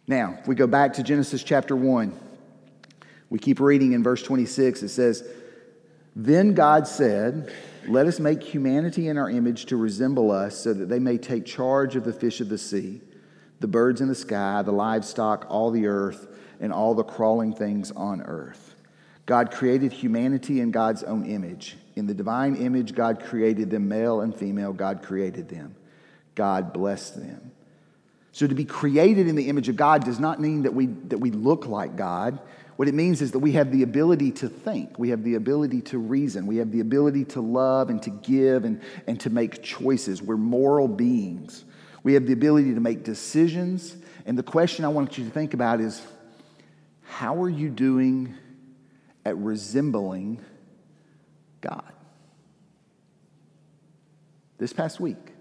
Now, 0.06 0.36
if 0.40 0.48
we 0.48 0.54
go 0.54 0.66
back 0.66 0.94
to 0.94 1.02
Genesis 1.02 1.42
chapter 1.42 1.76
1, 1.76 2.12
we 3.30 3.38
keep 3.38 3.60
reading 3.60 3.92
in 3.92 4.02
verse 4.02 4.22
26. 4.22 4.82
It 4.82 4.88
says, 4.88 5.26
Then 6.14 6.54
God 6.54 6.88
said, 6.88 7.52
Let 7.86 8.06
us 8.06 8.18
make 8.18 8.42
humanity 8.42 9.08
in 9.08 9.16
our 9.16 9.30
image 9.30 9.66
to 9.66 9.76
resemble 9.76 10.30
us, 10.30 10.58
so 10.58 10.74
that 10.74 10.88
they 10.88 10.98
may 10.98 11.16
take 11.16 11.46
charge 11.46 11.96
of 11.96 12.04
the 12.04 12.12
fish 12.12 12.40
of 12.40 12.48
the 12.48 12.58
sea, 12.58 13.00
the 13.60 13.68
birds 13.68 14.00
in 14.00 14.08
the 14.08 14.14
sky, 14.14 14.60
the 14.62 14.72
livestock, 14.72 15.46
all 15.48 15.70
the 15.70 15.86
earth, 15.86 16.26
and 16.60 16.72
all 16.72 16.94
the 16.94 17.04
crawling 17.04 17.54
things 17.54 17.90
on 17.92 18.22
earth. 18.22 18.74
God 19.24 19.52
created 19.52 19.92
humanity 19.92 20.60
in 20.60 20.70
God's 20.70 21.02
own 21.02 21.24
image. 21.24 21.76
In 21.96 22.06
the 22.06 22.14
divine 22.14 22.56
image, 22.56 22.94
God 22.94 23.22
created 23.22 23.70
them, 23.70 23.88
male 23.88 24.20
and 24.20 24.34
female, 24.34 24.72
God 24.72 25.02
created 25.02 25.48
them. 25.48 25.76
God 26.34 26.72
blessed 26.72 27.16
them. 27.16 27.52
So 28.32 28.48
to 28.48 28.54
be 28.54 28.64
created 28.64 29.28
in 29.28 29.36
the 29.36 29.48
image 29.48 29.68
of 29.68 29.76
God 29.76 30.04
does 30.04 30.18
not 30.18 30.40
mean 30.40 30.62
that 30.62 30.74
we, 30.74 30.86
that 30.86 31.18
we 31.18 31.30
look 31.30 31.66
like 31.66 31.94
God. 31.94 32.40
What 32.74 32.88
it 32.88 32.94
means 32.94 33.22
is 33.22 33.30
that 33.30 33.38
we 33.38 33.52
have 33.52 33.70
the 33.70 33.84
ability 33.84 34.32
to 34.32 34.48
think, 34.48 34.98
we 34.98 35.10
have 35.10 35.22
the 35.22 35.36
ability 35.36 35.82
to 35.82 35.98
reason, 35.98 36.46
we 36.46 36.56
have 36.56 36.72
the 36.72 36.80
ability 36.80 37.26
to 37.26 37.40
love 37.40 37.90
and 37.90 38.02
to 38.02 38.10
give 38.10 38.64
and, 38.64 38.80
and 39.06 39.20
to 39.20 39.30
make 39.30 39.62
choices. 39.62 40.20
We're 40.20 40.36
moral 40.36 40.88
beings. 40.88 41.64
We 42.02 42.14
have 42.14 42.26
the 42.26 42.32
ability 42.32 42.74
to 42.74 42.80
make 42.80 43.04
decisions. 43.04 43.96
And 44.26 44.36
the 44.36 44.42
question 44.42 44.84
I 44.84 44.88
want 44.88 45.16
you 45.16 45.24
to 45.24 45.30
think 45.30 45.54
about 45.54 45.80
is 45.80 46.04
how 47.04 47.40
are 47.40 47.48
you 47.48 47.70
doing 47.70 48.34
at 49.24 49.36
resembling 49.36 50.40
God. 51.64 51.92
This 54.58 54.72
past 54.72 55.00
week. 55.00 55.32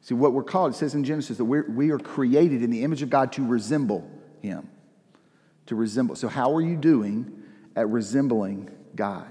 See, 0.00 0.14
what 0.14 0.32
we're 0.32 0.42
called, 0.42 0.72
it 0.72 0.76
says 0.76 0.94
in 0.94 1.04
Genesis 1.04 1.38
that 1.38 1.44
we're, 1.44 1.70
we 1.70 1.90
are 1.90 1.98
created 1.98 2.62
in 2.62 2.70
the 2.70 2.82
image 2.82 3.02
of 3.02 3.10
God 3.10 3.32
to 3.32 3.46
resemble 3.46 4.10
Him. 4.42 4.68
To 5.66 5.74
resemble. 5.74 6.16
So, 6.16 6.28
how 6.28 6.54
are 6.54 6.60
you 6.60 6.76
doing 6.76 7.42
at 7.76 7.88
resembling 7.88 8.70
God? 8.94 9.30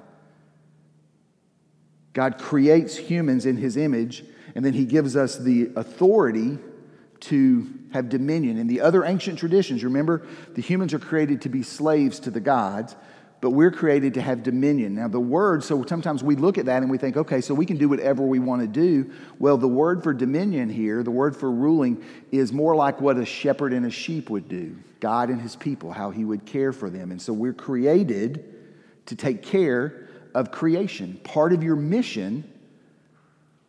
God 2.14 2.38
creates 2.38 2.96
humans 2.96 3.46
in 3.46 3.58
His 3.58 3.76
image, 3.76 4.24
and 4.56 4.64
then 4.64 4.74
He 4.74 4.86
gives 4.86 5.16
us 5.16 5.38
the 5.38 5.72
authority 5.76 6.58
to 7.22 7.68
have 7.94 8.10
dominion. 8.10 8.58
In 8.58 8.68
the 8.68 8.82
other 8.82 9.06
ancient 9.06 9.40
traditions, 9.40 9.84
remember, 9.84 10.26
the 10.54 10.62
humans 10.62 10.94
are 10.94 11.00
created 11.00 11.42
to 11.44 11.50
be 11.50 11.64
slaves 11.64 12.20
to 12.22 12.32
the 12.32 12.40
gods. 12.40 12.96
But 13.44 13.50
we're 13.50 13.72
created 13.72 14.14
to 14.14 14.22
have 14.22 14.42
dominion. 14.42 14.96
Now, 14.96 15.10
the 15.10 15.20
word, 15.20 15.66
so 15.66 15.84
sometimes 15.86 16.24
we 16.24 16.38
look 16.38 16.58
at 16.58 16.68
that 16.68 16.82
and 16.82 16.90
we 16.90 16.98
think, 16.98 17.18
okay, 17.18 17.42
so 17.42 17.54
we 17.54 17.66
can 17.66 17.76
do 17.76 17.90
whatever 17.90 18.24
we 18.24 18.40
want 18.40 18.62
to 18.62 18.70
do. 18.70 19.12
Well, 19.38 19.58
the 19.58 19.68
word 19.68 20.02
for 20.02 20.14
dominion 20.14 20.70
here, 20.70 21.04
the 21.04 21.12
word 21.12 21.36
for 21.36 21.52
ruling, 21.52 22.02
is 22.32 22.54
more 22.54 22.74
like 22.74 23.02
what 23.02 23.18
a 23.18 23.26
shepherd 23.26 23.74
and 23.74 23.86
a 23.86 23.90
sheep 23.90 24.30
would 24.30 24.48
do 24.48 24.78
God 25.02 25.28
and 25.28 25.42
his 25.42 25.58
people, 25.58 25.92
how 25.92 26.10
he 26.10 26.24
would 26.24 26.46
care 26.46 26.72
for 26.72 26.90
them. 26.90 27.12
And 27.12 27.22
so 27.22 27.34
we're 27.34 27.52
created 27.52 28.46
to 29.08 29.16
take 29.18 29.44
care 29.44 30.08
of 30.34 30.50
creation. 30.50 31.20
Part 31.26 31.52
of 31.52 31.64
your 31.64 31.76
mission, 31.76 32.50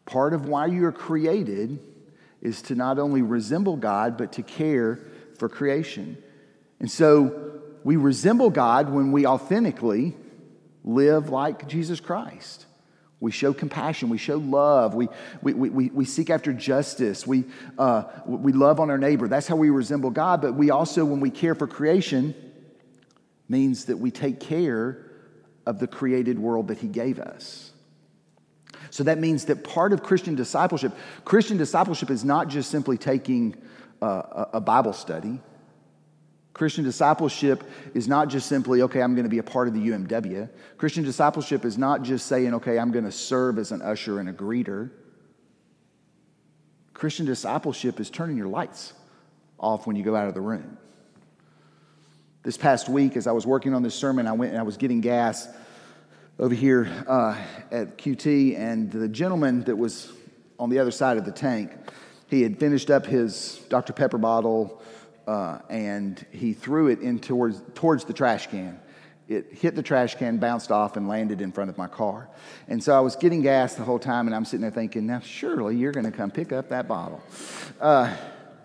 part 0.06 0.34
of 0.34 0.46
why 0.46 0.66
you're 0.66 0.92
created, 0.92 1.80
is 2.40 2.62
to 2.62 2.76
not 2.76 3.00
only 3.00 3.22
resemble 3.22 3.76
God, 3.76 4.18
but 4.18 4.34
to 4.34 4.44
care 4.44 5.00
for 5.36 5.48
creation. 5.48 6.16
And 6.78 6.88
so 6.88 7.53
we 7.84 7.96
resemble 7.96 8.50
God 8.50 8.88
when 8.88 9.12
we 9.12 9.26
authentically 9.26 10.16
live 10.82 11.28
like 11.28 11.68
Jesus 11.68 12.00
Christ. 12.00 12.66
We 13.20 13.30
show 13.30 13.52
compassion. 13.52 14.08
We 14.08 14.18
show 14.18 14.36
love. 14.36 14.94
We, 14.94 15.08
we, 15.40 15.52
we, 15.54 15.88
we 15.90 16.04
seek 16.04 16.30
after 16.30 16.52
justice. 16.52 17.26
We, 17.26 17.44
uh, 17.78 18.04
we 18.26 18.52
love 18.52 18.80
on 18.80 18.90
our 18.90 18.98
neighbor. 18.98 19.28
That's 19.28 19.46
how 19.46 19.56
we 19.56 19.70
resemble 19.70 20.10
God. 20.10 20.42
But 20.42 20.54
we 20.54 20.70
also, 20.70 21.04
when 21.04 21.20
we 21.20 21.30
care 21.30 21.54
for 21.54 21.66
creation, 21.66 22.34
means 23.48 23.86
that 23.86 23.98
we 23.98 24.10
take 24.10 24.40
care 24.40 25.10
of 25.66 25.78
the 25.78 25.86
created 25.86 26.38
world 26.38 26.68
that 26.68 26.78
He 26.78 26.88
gave 26.88 27.18
us. 27.18 27.72
So 28.90 29.04
that 29.04 29.18
means 29.18 29.46
that 29.46 29.64
part 29.64 29.92
of 29.92 30.02
Christian 30.02 30.34
discipleship, 30.34 30.92
Christian 31.24 31.56
discipleship 31.56 32.10
is 32.10 32.24
not 32.24 32.48
just 32.48 32.70
simply 32.70 32.98
taking 32.98 33.56
a, 34.02 34.48
a 34.54 34.60
Bible 34.60 34.92
study. 34.92 35.40
Christian 36.54 36.84
discipleship 36.84 37.64
is 37.94 38.06
not 38.06 38.28
just 38.28 38.48
simply, 38.48 38.82
okay, 38.82 39.02
I'm 39.02 39.14
going 39.14 39.24
to 39.24 39.30
be 39.30 39.38
a 39.38 39.42
part 39.42 39.66
of 39.66 39.74
the 39.74 39.88
UMW. 39.88 40.48
Christian 40.78 41.02
discipleship 41.02 41.64
is 41.64 41.76
not 41.76 42.02
just 42.02 42.26
saying, 42.26 42.54
okay, 42.54 42.78
I'm 42.78 42.92
going 42.92 43.04
to 43.04 43.12
serve 43.12 43.58
as 43.58 43.72
an 43.72 43.82
usher 43.82 44.20
and 44.20 44.28
a 44.28 44.32
greeter. 44.32 44.90
Christian 46.94 47.26
discipleship 47.26 47.98
is 47.98 48.08
turning 48.08 48.36
your 48.36 48.46
lights 48.46 48.92
off 49.58 49.88
when 49.88 49.96
you 49.96 50.04
go 50.04 50.14
out 50.14 50.28
of 50.28 50.34
the 50.34 50.40
room. 50.40 50.78
This 52.44 52.56
past 52.56 52.88
week, 52.88 53.16
as 53.16 53.26
I 53.26 53.32
was 53.32 53.44
working 53.44 53.74
on 53.74 53.82
this 53.82 53.96
sermon, 53.96 54.28
I 54.28 54.32
went 54.32 54.52
and 54.52 54.60
I 54.60 54.62
was 54.62 54.76
getting 54.76 55.00
gas 55.00 55.48
over 56.38 56.54
here 56.54 56.88
uh, 57.08 57.36
at 57.72 57.98
QT, 57.98 58.56
and 58.56 58.92
the 58.92 59.08
gentleman 59.08 59.64
that 59.64 59.76
was 59.76 60.12
on 60.58 60.70
the 60.70 60.78
other 60.78 60.90
side 60.92 61.16
of 61.16 61.24
the 61.24 61.32
tank, 61.32 61.72
he 62.28 62.42
had 62.42 62.60
finished 62.60 62.90
up 62.90 63.06
his 63.06 63.60
Dr. 63.68 63.92
Pepper 63.92 64.18
bottle 64.18 64.82
uh, 65.26 65.58
and 65.68 66.24
he 66.30 66.52
threw 66.52 66.88
it 66.88 67.00
in 67.00 67.18
towards, 67.18 67.62
towards 67.74 68.04
the 68.04 68.12
trash 68.12 68.48
can. 68.48 68.80
It 69.26 69.46
hit 69.52 69.74
the 69.74 69.82
trash 69.82 70.16
can, 70.16 70.36
bounced 70.36 70.70
off, 70.70 70.96
and 70.98 71.08
landed 71.08 71.40
in 71.40 71.50
front 71.50 71.70
of 71.70 71.78
my 71.78 71.86
car. 71.86 72.28
And 72.68 72.82
so 72.84 72.94
I 72.94 73.00
was 73.00 73.16
getting 73.16 73.40
gas 73.40 73.74
the 73.74 73.82
whole 73.82 73.98
time, 73.98 74.26
and 74.26 74.36
I'm 74.36 74.44
sitting 74.44 74.60
there 74.60 74.70
thinking, 74.70 75.06
now 75.06 75.20
surely 75.20 75.76
you're 75.76 75.92
going 75.92 76.04
to 76.04 76.12
come 76.12 76.30
pick 76.30 76.52
up 76.52 76.68
that 76.68 76.86
bottle. 76.86 77.22
Uh, 77.80 78.14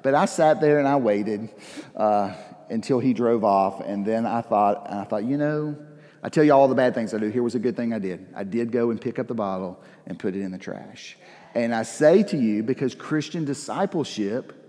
but 0.01 0.15
I 0.15 0.25
sat 0.25 0.59
there 0.59 0.79
and 0.79 0.87
I 0.87 0.97
waited 0.97 1.49
uh, 1.95 2.33
until 2.69 2.99
he 2.99 3.13
drove 3.13 3.45
off, 3.45 3.79
and 3.79 4.05
then 4.05 4.25
I 4.25 4.41
thought, 4.41 4.91
I 4.91 5.05
thought, 5.05 5.23
you 5.23 5.37
know, 5.37 5.77
I 6.21 6.27
tell 6.27 6.43
you 6.43 6.51
all 6.51 6.67
the 6.67 6.75
bad 6.75 6.93
things 6.93 7.13
I 7.13 7.19
do. 7.19 7.29
Here 7.29 7.41
was 7.41 7.55
a 7.55 7.59
good 7.59 7.77
thing 7.77 7.93
I 7.93 7.99
did. 7.99 8.27
I 8.35 8.43
did 8.43 8.73
go 8.73 8.91
and 8.91 8.99
pick 8.99 9.19
up 9.19 9.27
the 9.27 9.33
bottle 9.33 9.81
and 10.05 10.19
put 10.19 10.35
it 10.35 10.41
in 10.41 10.51
the 10.51 10.57
trash. 10.57 11.17
And 11.55 11.73
I 11.73 11.83
say 11.83 12.23
to 12.23 12.37
you, 12.37 12.63
because 12.63 12.93
Christian 12.93 13.45
discipleship 13.45 14.68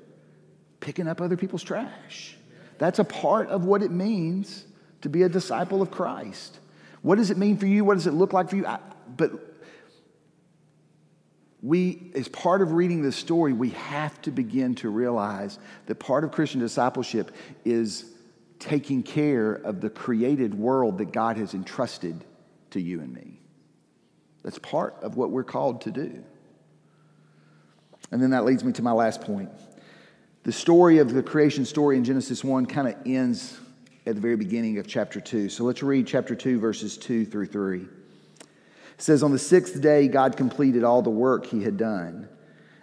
picking 0.81 1.07
up 1.07 1.21
other 1.21 1.37
people's 1.37 1.63
trash. 1.63 2.37
That's 2.79 2.99
a 2.99 3.05
part 3.05 3.49
of 3.49 3.65
what 3.65 3.83
it 3.83 3.91
means 3.91 4.65
to 5.03 5.09
be 5.09 5.23
a 5.23 5.29
disciple 5.29 5.83
of 5.83 5.91
Christ. 5.91 6.59
What 7.03 7.17
does 7.17 7.31
it 7.31 7.37
mean 7.37 7.57
for 7.57 7.67
you? 7.67 7.85
What 7.85 7.95
does 7.95 8.07
it 8.07 8.15
look 8.15 8.33
like 8.33 8.51
for 8.51 8.57
you? 8.57 8.67
I, 8.67 8.79
but 9.17 9.33
we, 11.63 12.11
as 12.15 12.29
part 12.29 12.63
of 12.63 12.73
reading 12.73 13.03
this 13.03 13.17
story, 13.17 13.53
we 13.53 13.71
have 13.71 14.21
to 14.23 14.31
begin 14.31 14.75
to 14.77 14.89
realize 14.89 15.59
that 15.87 15.97
part 15.97 16.25
of 16.25 16.33
Christian 16.33 16.61
discipleship 16.61 17.33
is 17.65 18.07
taking 18.59 19.03
care 19.03 19.53
of 19.53 19.81
the 19.81 19.91
created 19.91 20.55
world 20.55 20.99
that 20.99 21.13
God 21.13 21.37
has 21.37 21.55
entrusted 21.55 22.25
to 22.71 22.81
you 22.81 23.01
and 23.01 23.13
me. 23.13 23.41
That's 24.43 24.59
part 24.59 24.97
of 25.03 25.17
what 25.17 25.31
we're 25.31 25.45
called 25.45 25.83
to 25.83 25.91
do. 25.91 26.25
And 28.11 28.23
then 28.23 28.31
that 28.31 28.45
leads 28.45 28.65
me 28.65 28.73
to 28.73 28.83
my 28.83 28.93
last 28.93 29.21
point. 29.21 29.51
The 30.51 30.57
story 30.57 30.99
of 30.99 31.15
the 31.15 31.23
creation 31.23 31.65
story 31.65 31.97
in 31.97 32.03
Genesis 32.03 32.43
1 32.43 32.67
kind 32.67 32.89
of 32.89 32.97
ends 33.07 33.57
at 34.05 34.17
the 34.17 34.21
very 34.21 34.35
beginning 34.35 34.79
of 34.79 34.87
chapter 34.89 35.21
2. 35.21 35.49
So 35.49 35.63
let's 35.63 35.81
read 35.81 36.09
chapter 36.09 36.35
2, 36.35 36.59
verses 36.59 36.97
2 36.99 37.25
through 37.25 37.47
3. 37.47 37.83
It 37.83 37.89
says, 38.99 39.23
On 39.23 39.31
the 39.31 39.39
sixth 39.39 39.81
day, 39.81 40.09
God 40.09 40.37
completed 40.37 40.83
all 40.83 41.03
the 41.03 41.09
work 41.09 41.47
he 41.47 41.63
had 41.63 41.77
done. 41.77 42.29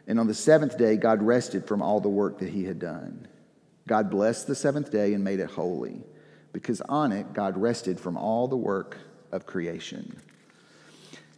And 0.08 0.18
on 0.18 0.28
the 0.28 0.34
seventh 0.34 0.78
day, 0.78 0.96
God 0.96 1.22
rested 1.22 1.68
from 1.68 1.82
all 1.82 2.00
the 2.00 2.08
work 2.08 2.40
that 2.40 2.48
he 2.48 2.64
had 2.64 2.80
done. 2.80 3.28
God 3.86 4.10
blessed 4.10 4.48
the 4.48 4.56
seventh 4.56 4.90
day 4.90 5.14
and 5.14 5.22
made 5.22 5.42
it 5.42 5.50
holy, 5.50 6.06
because 6.54 6.80
on 6.80 7.12
it, 7.12 7.34
God 7.34 7.58
rested 7.58 8.00
from 8.00 8.16
all 8.16 8.48
the 8.48 8.56
work 8.56 8.98
of 9.34 9.46
creation. 9.46 10.16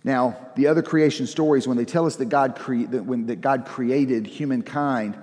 Now, 0.03 0.37
the 0.55 0.67
other 0.67 0.83
creation 0.83 1.25
stories, 1.25 1.67
when 1.67 1.75
they 1.75 1.85
tell 1.85 2.05
us 2.05 2.17
that 2.17 2.29
God, 2.29 2.55
cre- 2.55 2.85
that 2.85 3.03
when, 3.03 3.25
that 3.25 3.41
God 3.41 3.65
created 3.65 4.27
humankind, 4.27 5.17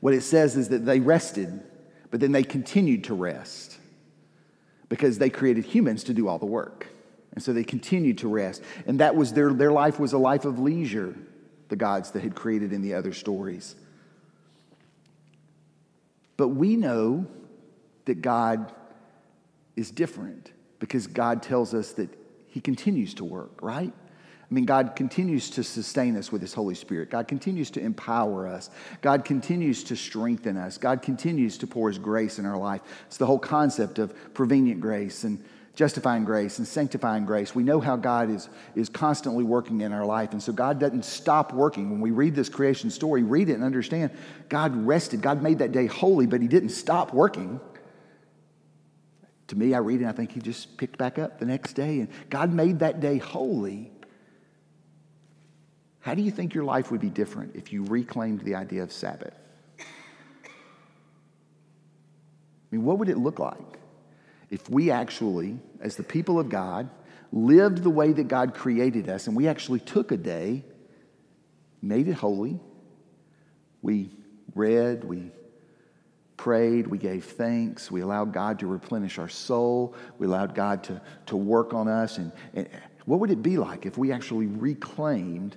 what 0.00 0.14
it 0.14 0.22
says 0.22 0.56
is 0.56 0.68
that 0.68 0.84
they 0.84 1.00
rested, 1.00 1.60
but 2.10 2.20
then 2.20 2.32
they 2.32 2.42
continued 2.42 3.04
to 3.04 3.14
rest 3.14 3.78
because 4.88 5.18
they 5.18 5.30
created 5.30 5.64
humans 5.64 6.04
to 6.04 6.14
do 6.14 6.28
all 6.28 6.38
the 6.38 6.46
work. 6.46 6.86
And 7.32 7.42
so 7.42 7.52
they 7.52 7.64
continued 7.64 8.18
to 8.18 8.28
rest. 8.28 8.62
And 8.86 9.00
that 9.00 9.14
was 9.14 9.32
their, 9.32 9.52
their 9.52 9.72
life 9.72 10.00
was 10.00 10.12
a 10.12 10.18
life 10.18 10.44
of 10.44 10.58
leisure, 10.58 11.14
the 11.68 11.76
gods 11.76 12.12
that 12.12 12.22
had 12.22 12.34
created 12.34 12.72
in 12.72 12.82
the 12.82 12.94
other 12.94 13.12
stories. 13.12 13.74
But 16.36 16.48
we 16.48 16.76
know 16.76 17.26
that 18.06 18.22
God 18.22 18.72
is 19.74 19.90
different 19.90 20.52
because 20.78 21.06
God 21.06 21.42
tells 21.42 21.74
us 21.74 21.92
that 21.92 22.08
He 22.48 22.60
continues 22.60 23.14
to 23.14 23.24
work, 23.24 23.60
right? 23.60 23.92
I 24.48 24.54
mean, 24.54 24.64
God 24.64 24.94
continues 24.94 25.50
to 25.50 25.64
sustain 25.64 26.16
us 26.16 26.30
with 26.30 26.40
His 26.40 26.54
Holy 26.54 26.76
Spirit. 26.76 27.10
God 27.10 27.26
continues 27.26 27.68
to 27.72 27.80
empower 27.80 28.46
us. 28.46 28.70
God 29.00 29.24
continues 29.24 29.82
to 29.84 29.96
strengthen 29.96 30.56
us. 30.56 30.78
God 30.78 31.02
continues 31.02 31.58
to 31.58 31.66
pour 31.66 31.88
His 31.88 31.98
grace 31.98 32.38
in 32.38 32.46
our 32.46 32.56
life. 32.56 32.80
It's 33.08 33.16
the 33.16 33.26
whole 33.26 33.40
concept 33.40 33.98
of 33.98 34.14
prevenient 34.34 34.80
grace 34.80 35.24
and 35.24 35.42
justifying 35.74 36.24
grace 36.24 36.58
and 36.58 36.66
sanctifying 36.66 37.26
grace. 37.26 37.56
We 37.56 37.64
know 37.64 37.80
how 37.80 37.96
God 37.96 38.30
is, 38.30 38.48
is 38.76 38.88
constantly 38.88 39.42
working 39.42 39.80
in 39.80 39.92
our 39.92 40.06
life. 40.06 40.30
And 40.30 40.40
so 40.40 40.52
God 40.52 40.78
doesn't 40.78 41.04
stop 41.04 41.52
working. 41.52 41.90
When 41.90 42.00
we 42.00 42.12
read 42.12 42.36
this 42.36 42.48
creation 42.48 42.88
story, 42.88 43.24
read 43.24 43.48
it 43.48 43.54
and 43.54 43.64
understand 43.64 44.12
God 44.48 44.86
rested. 44.86 45.22
God 45.22 45.42
made 45.42 45.58
that 45.58 45.72
day 45.72 45.86
holy, 45.86 46.26
but 46.26 46.40
He 46.40 46.46
didn't 46.46 46.68
stop 46.70 47.12
working. 47.12 47.60
To 49.48 49.56
me, 49.56 49.74
I 49.74 49.78
read 49.78 49.96
it 49.96 50.04
and 50.04 50.08
I 50.08 50.12
think 50.12 50.30
He 50.30 50.40
just 50.40 50.76
picked 50.76 50.98
back 50.98 51.18
up 51.18 51.40
the 51.40 51.46
next 51.46 51.72
day. 51.72 51.98
And 51.98 52.08
God 52.30 52.52
made 52.52 52.78
that 52.78 53.00
day 53.00 53.18
holy 53.18 53.90
how 56.06 56.14
do 56.14 56.22
you 56.22 56.30
think 56.30 56.54
your 56.54 56.62
life 56.62 56.92
would 56.92 57.00
be 57.00 57.10
different 57.10 57.56
if 57.56 57.72
you 57.72 57.82
reclaimed 57.82 58.42
the 58.42 58.54
idea 58.54 58.80
of 58.84 58.92
Sabbath? 58.92 59.34
I 59.80 59.82
mean, 62.70 62.84
what 62.84 63.00
would 63.00 63.08
it 63.08 63.18
look 63.18 63.40
like 63.40 63.80
if 64.48 64.70
we 64.70 64.92
actually, 64.92 65.58
as 65.80 65.96
the 65.96 66.04
people 66.04 66.38
of 66.38 66.48
God, 66.48 66.88
lived 67.32 67.82
the 67.82 67.90
way 67.90 68.12
that 68.12 68.28
God 68.28 68.54
created 68.54 69.08
us 69.08 69.26
and 69.26 69.34
we 69.34 69.48
actually 69.48 69.80
took 69.80 70.12
a 70.12 70.16
day, 70.16 70.62
made 71.82 72.06
it 72.06 72.14
holy, 72.14 72.60
we 73.82 74.12
read, 74.54 75.02
we 75.02 75.32
prayed, 76.36 76.86
we 76.86 76.98
gave 76.98 77.24
thanks, 77.24 77.90
we 77.90 78.02
allowed 78.02 78.32
God 78.32 78.60
to 78.60 78.68
replenish 78.68 79.18
our 79.18 79.28
soul, 79.28 79.96
we 80.18 80.28
allowed 80.28 80.54
God 80.54 80.84
to, 80.84 81.02
to 81.26 81.36
work 81.36 81.74
on 81.74 81.88
us. 81.88 82.18
And, 82.18 82.30
and 82.54 82.68
what 83.06 83.18
would 83.18 83.32
it 83.32 83.42
be 83.42 83.56
like 83.58 83.86
if 83.86 83.98
we 83.98 84.12
actually 84.12 84.46
reclaimed 84.46 85.56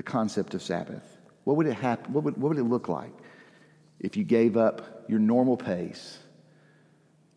the 0.00 0.04
concept 0.04 0.54
of 0.54 0.62
Sabbath? 0.62 1.04
What 1.44 1.58
would 1.58 1.66
it 1.66 1.74
happen? 1.74 2.14
What 2.14 2.24
would, 2.24 2.38
what 2.38 2.48
would 2.48 2.58
it 2.58 2.64
look 2.64 2.88
like 2.88 3.12
if 3.98 4.16
you 4.16 4.24
gave 4.24 4.56
up 4.56 5.04
your 5.08 5.18
normal 5.18 5.58
pace 5.58 6.16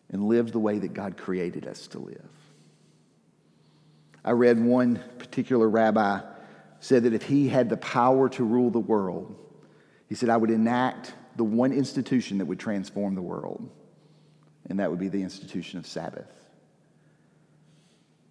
and 0.10 0.30
lived 0.30 0.54
the 0.54 0.60
way 0.60 0.80
that 0.80 0.94
God 0.94 1.18
created 1.18 1.68
us 1.68 1.88
to 1.88 2.00
live? 2.00 2.30
I 4.24 4.32
read 4.32 4.64
one 4.64 5.04
particular 5.20 5.68
rabbi 5.68 6.22
said 6.80 7.04
that 7.04 7.14
if 7.14 7.24
he 7.24 7.50
had 7.50 7.68
the 7.68 7.76
power 7.76 8.30
to 8.30 8.46
rule 8.46 8.70
the 8.70 8.80
world, 8.80 9.36
he 10.08 10.16
said, 10.16 10.30
I 10.30 10.38
would 10.38 10.50
enact 10.50 11.14
the 11.36 11.44
one 11.44 11.74
institution 11.74 12.38
that 12.38 12.46
would 12.46 12.60
transform 12.60 13.16
the 13.16 13.22
world, 13.22 13.70
and 14.70 14.80
that 14.80 14.90
would 14.90 15.00
be 15.00 15.10
the 15.10 15.22
institution 15.22 15.80
of 15.80 15.86
Sabbath. 15.86 16.32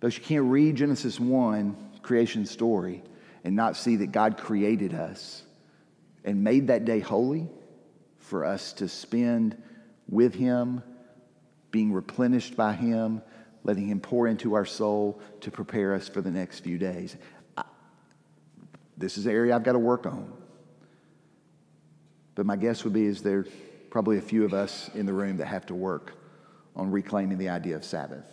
Though 0.00 0.08
you 0.08 0.20
can't 0.22 0.46
read 0.46 0.76
Genesis 0.76 1.20
1, 1.20 1.76
creation 2.00 2.46
story, 2.46 3.02
and 3.44 3.56
not 3.56 3.76
see 3.76 3.96
that 3.96 4.12
God 4.12 4.38
created 4.38 4.94
us 4.94 5.42
and 6.24 6.44
made 6.44 6.68
that 6.68 6.84
day 6.84 7.00
holy 7.00 7.48
for 8.18 8.44
us 8.44 8.72
to 8.74 8.88
spend 8.88 9.60
with 10.08 10.34
Him, 10.34 10.82
being 11.70 11.92
replenished 11.92 12.56
by 12.56 12.72
Him, 12.72 13.22
letting 13.64 13.86
Him 13.86 14.00
pour 14.00 14.26
into 14.26 14.54
our 14.54 14.64
soul 14.64 15.20
to 15.40 15.50
prepare 15.50 15.94
us 15.94 16.08
for 16.08 16.20
the 16.20 16.30
next 16.30 16.60
few 16.60 16.78
days. 16.78 17.16
I, 17.56 17.64
this 18.96 19.18
is 19.18 19.26
an 19.26 19.32
area 19.32 19.54
I've 19.54 19.64
got 19.64 19.72
to 19.72 19.78
work 19.78 20.06
on. 20.06 20.32
But 22.34 22.46
my 22.46 22.56
guess 22.56 22.84
would 22.84 22.92
be 22.92 23.04
is 23.04 23.22
there 23.22 23.46
probably 23.90 24.18
a 24.18 24.22
few 24.22 24.44
of 24.44 24.54
us 24.54 24.90
in 24.94 25.04
the 25.04 25.12
room 25.12 25.36
that 25.36 25.46
have 25.46 25.66
to 25.66 25.74
work 25.74 26.14
on 26.74 26.90
reclaiming 26.90 27.38
the 27.38 27.50
idea 27.50 27.76
of 27.76 27.84
Sabbath. 27.84 28.24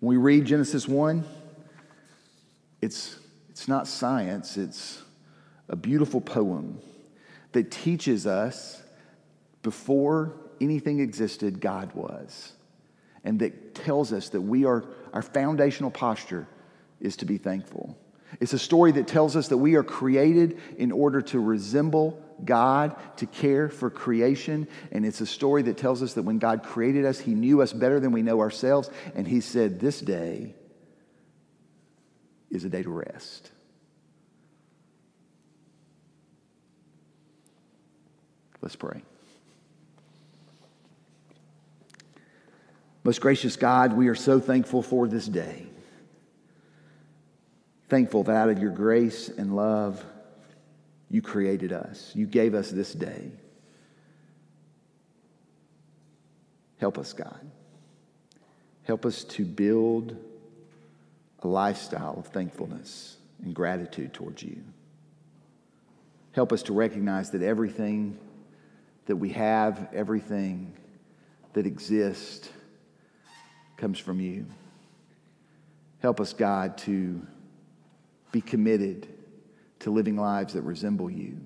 When 0.00 0.16
we 0.16 0.16
read 0.16 0.46
Genesis 0.46 0.88
1, 0.88 1.24
it's, 2.80 3.18
it's 3.58 3.66
not 3.66 3.88
science, 3.88 4.56
it's 4.56 5.02
a 5.68 5.74
beautiful 5.74 6.20
poem 6.20 6.80
that 7.50 7.72
teaches 7.72 8.24
us 8.24 8.80
before 9.64 10.36
anything 10.60 11.00
existed, 11.00 11.60
God 11.60 11.92
was. 11.92 12.52
And 13.24 13.40
that 13.40 13.74
tells 13.74 14.12
us 14.12 14.28
that 14.28 14.42
we 14.42 14.64
are, 14.64 14.84
our 15.12 15.22
foundational 15.22 15.90
posture 15.90 16.46
is 17.00 17.16
to 17.16 17.24
be 17.24 17.36
thankful. 17.36 17.98
It's 18.38 18.52
a 18.52 18.60
story 18.60 18.92
that 18.92 19.08
tells 19.08 19.34
us 19.34 19.48
that 19.48 19.58
we 19.58 19.74
are 19.74 19.82
created 19.82 20.60
in 20.76 20.92
order 20.92 21.20
to 21.22 21.40
resemble 21.40 22.22
God, 22.44 22.94
to 23.16 23.26
care 23.26 23.68
for 23.68 23.90
creation. 23.90 24.68
And 24.92 25.04
it's 25.04 25.20
a 25.20 25.26
story 25.26 25.62
that 25.62 25.76
tells 25.76 26.00
us 26.00 26.14
that 26.14 26.22
when 26.22 26.38
God 26.38 26.62
created 26.62 27.04
us, 27.04 27.18
He 27.18 27.34
knew 27.34 27.60
us 27.60 27.72
better 27.72 27.98
than 27.98 28.12
we 28.12 28.22
know 28.22 28.38
ourselves. 28.38 28.88
And 29.16 29.26
He 29.26 29.40
said, 29.40 29.80
This 29.80 30.00
day 30.00 30.54
is 32.50 32.64
a 32.64 32.68
day 32.68 32.82
to 32.82 32.90
rest. 32.90 33.50
Let's 38.60 38.76
pray. 38.76 39.02
Most 43.04 43.20
gracious 43.20 43.56
God, 43.56 43.94
we 43.94 44.08
are 44.08 44.14
so 44.14 44.40
thankful 44.40 44.82
for 44.82 45.08
this 45.08 45.26
day. 45.26 45.66
Thankful 47.88 48.24
that 48.24 48.36
out 48.36 48.50
of 48.50 48.58
your 48.58 48.70
grace 48.70 49.28
and 49.28 49.56
love, 49.56 50.04
you 51.08 51.22
created 51.22 51.72
us. 51.72 52.12
You 52.14 52.26
gave 52.26 52.54
us 52.54 52.70
this 52.70 52.92
day. 52.92 53.30
Help 56.78 56.98
us, 56.98 57.12
God. 57.12 57.50
Help 58.84 59.06
us 59.06 59.24
to 59.24 59.44
build 59.44 60.16
a 61.42 61.48
lifestyle 61.48 62.16
of 62.18 62.26
thankfulness 62.26 63.16
and 63.44 63.54
gratitude 63.54 64.12
towards 64.12 64.42
you. 64.42 64.62
Help 66.32 66.52
us 66.52 66.62
to 66.64 66.72
recognize 66.72 67.30
that 67.30 67.42
everything 67.42 68.18
that 69.06 69.16
we 69.16 69.30
have, 69.30 69.88
everything 69.92 70.72
that 71.54 71.66
exists, 71.66 72.48
comes 73.76 73.98
from 73.98 74.20
you. 74.20 74.46
Help 76.00 76.20
us, 76.20 76.32
God, 76.32 76.78
to 76.78 77.26
be 78.30 78.40
committed 78.40 79.08
to 79.80 79.90
living 79.90 80.16
lives 80.16 80.54
that 80.54 80.62
resemble 80.62 81.10
you. 81.10 81.38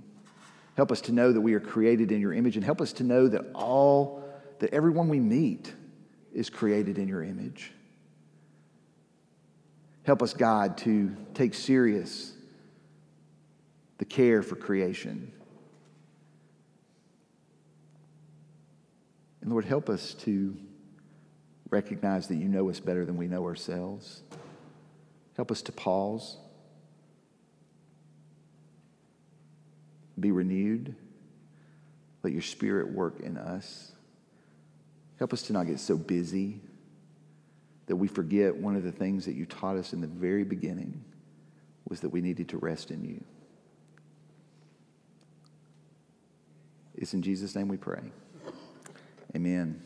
Help 0.77 0.91
us 0.91 1.03
to 1.03 1.13
know 1.13 1.33
that 1.33 1.41
we 1.41 1.55
are 1.55 1.61
created 1.61 2.11
in 2.11 2.21
your 2.21 2.33
image 2.33 2.57
and 2.57 2.65
help 2.65 2.81
us 2.81 2.93
to 2.95 3.05
know 3.05 3.29
that 3.29 3.45
all, 3.55 4.25
that 4.59 4.73
everyone 4.73 5.09
we 5.09 5.21
meet 5.21 5.73
is 6.35 6.49
created 6.49 6.99
in 6.99 7.09
your 7.09 7.23
image. 7.23 7.73
Help 10.05 10.23
us, 10.23 10.35
God, 10.35 10.79
to 10.79 11.17
take 11.35 11.55
serious 11.55 12.33
the 13.99 14.05
care 14.05 14.43
for 14.43 14.57
creation. 14.57 15.33
And 19.41 19.51
Lord, 19.51 19.65
help 19.65 19.89
us 19.89 20.15
to 20.15 20.57
recognize 21.71 22.27
that 22.29 22.37
you 22.37 22.49
know 22.49 22.69
us 22.69 22.81
better 22.81 23.05
than 23.05 23.17
we 23.17 23.29
know 23.29 23.45
ourselves. 23.45 24.23
Help 25.37 25.53
us 25.53 25.63
to 25.63 25.73
pause, 25.73 26.37
be 30.19 30.33
renewed, 30.33 30.97
let 32.25 32.33
your 32.33 32.43
spirit 32.43 32.93
work 32.93 33.21
in 33.21 33.37
us. 33.37 33.93
Help 35.19 35.33
us 35.33 35.43
to 35.43 35.53
not 35.53 35.67
get 35.67 35.79
so 35.79 35.97
busy 35.97 36.61
that 37.87 37.97
we 37.97 38.09
forget 38.09 38.57
one 38.57 38.77
of 38.77 38.83
the 38.83 38.93
things 38.93 39.25
that 39.27 39.35
you 39.35 39.47
taught 39.47 39.77
us 39.77 39.93
in 39.93 40.01
the 40.01 40.07
very 40.07 40.45
beginning 40.45 41.05
was 41.89 42.01
that 42.01 42.09
we 42.09 42.21
needed 42.21 42.49
to 42.49 42.59
rest 42.59 42.91
in 42.91 43.05
you. 43.05 43.23
It's 46.95 47.15
in 47.15 47.23
Jesus' 47.23 47.55
name 47.57 47.69
we 47.69 47.77
pray. 47.77 48.03
Amen. 49.35 49.83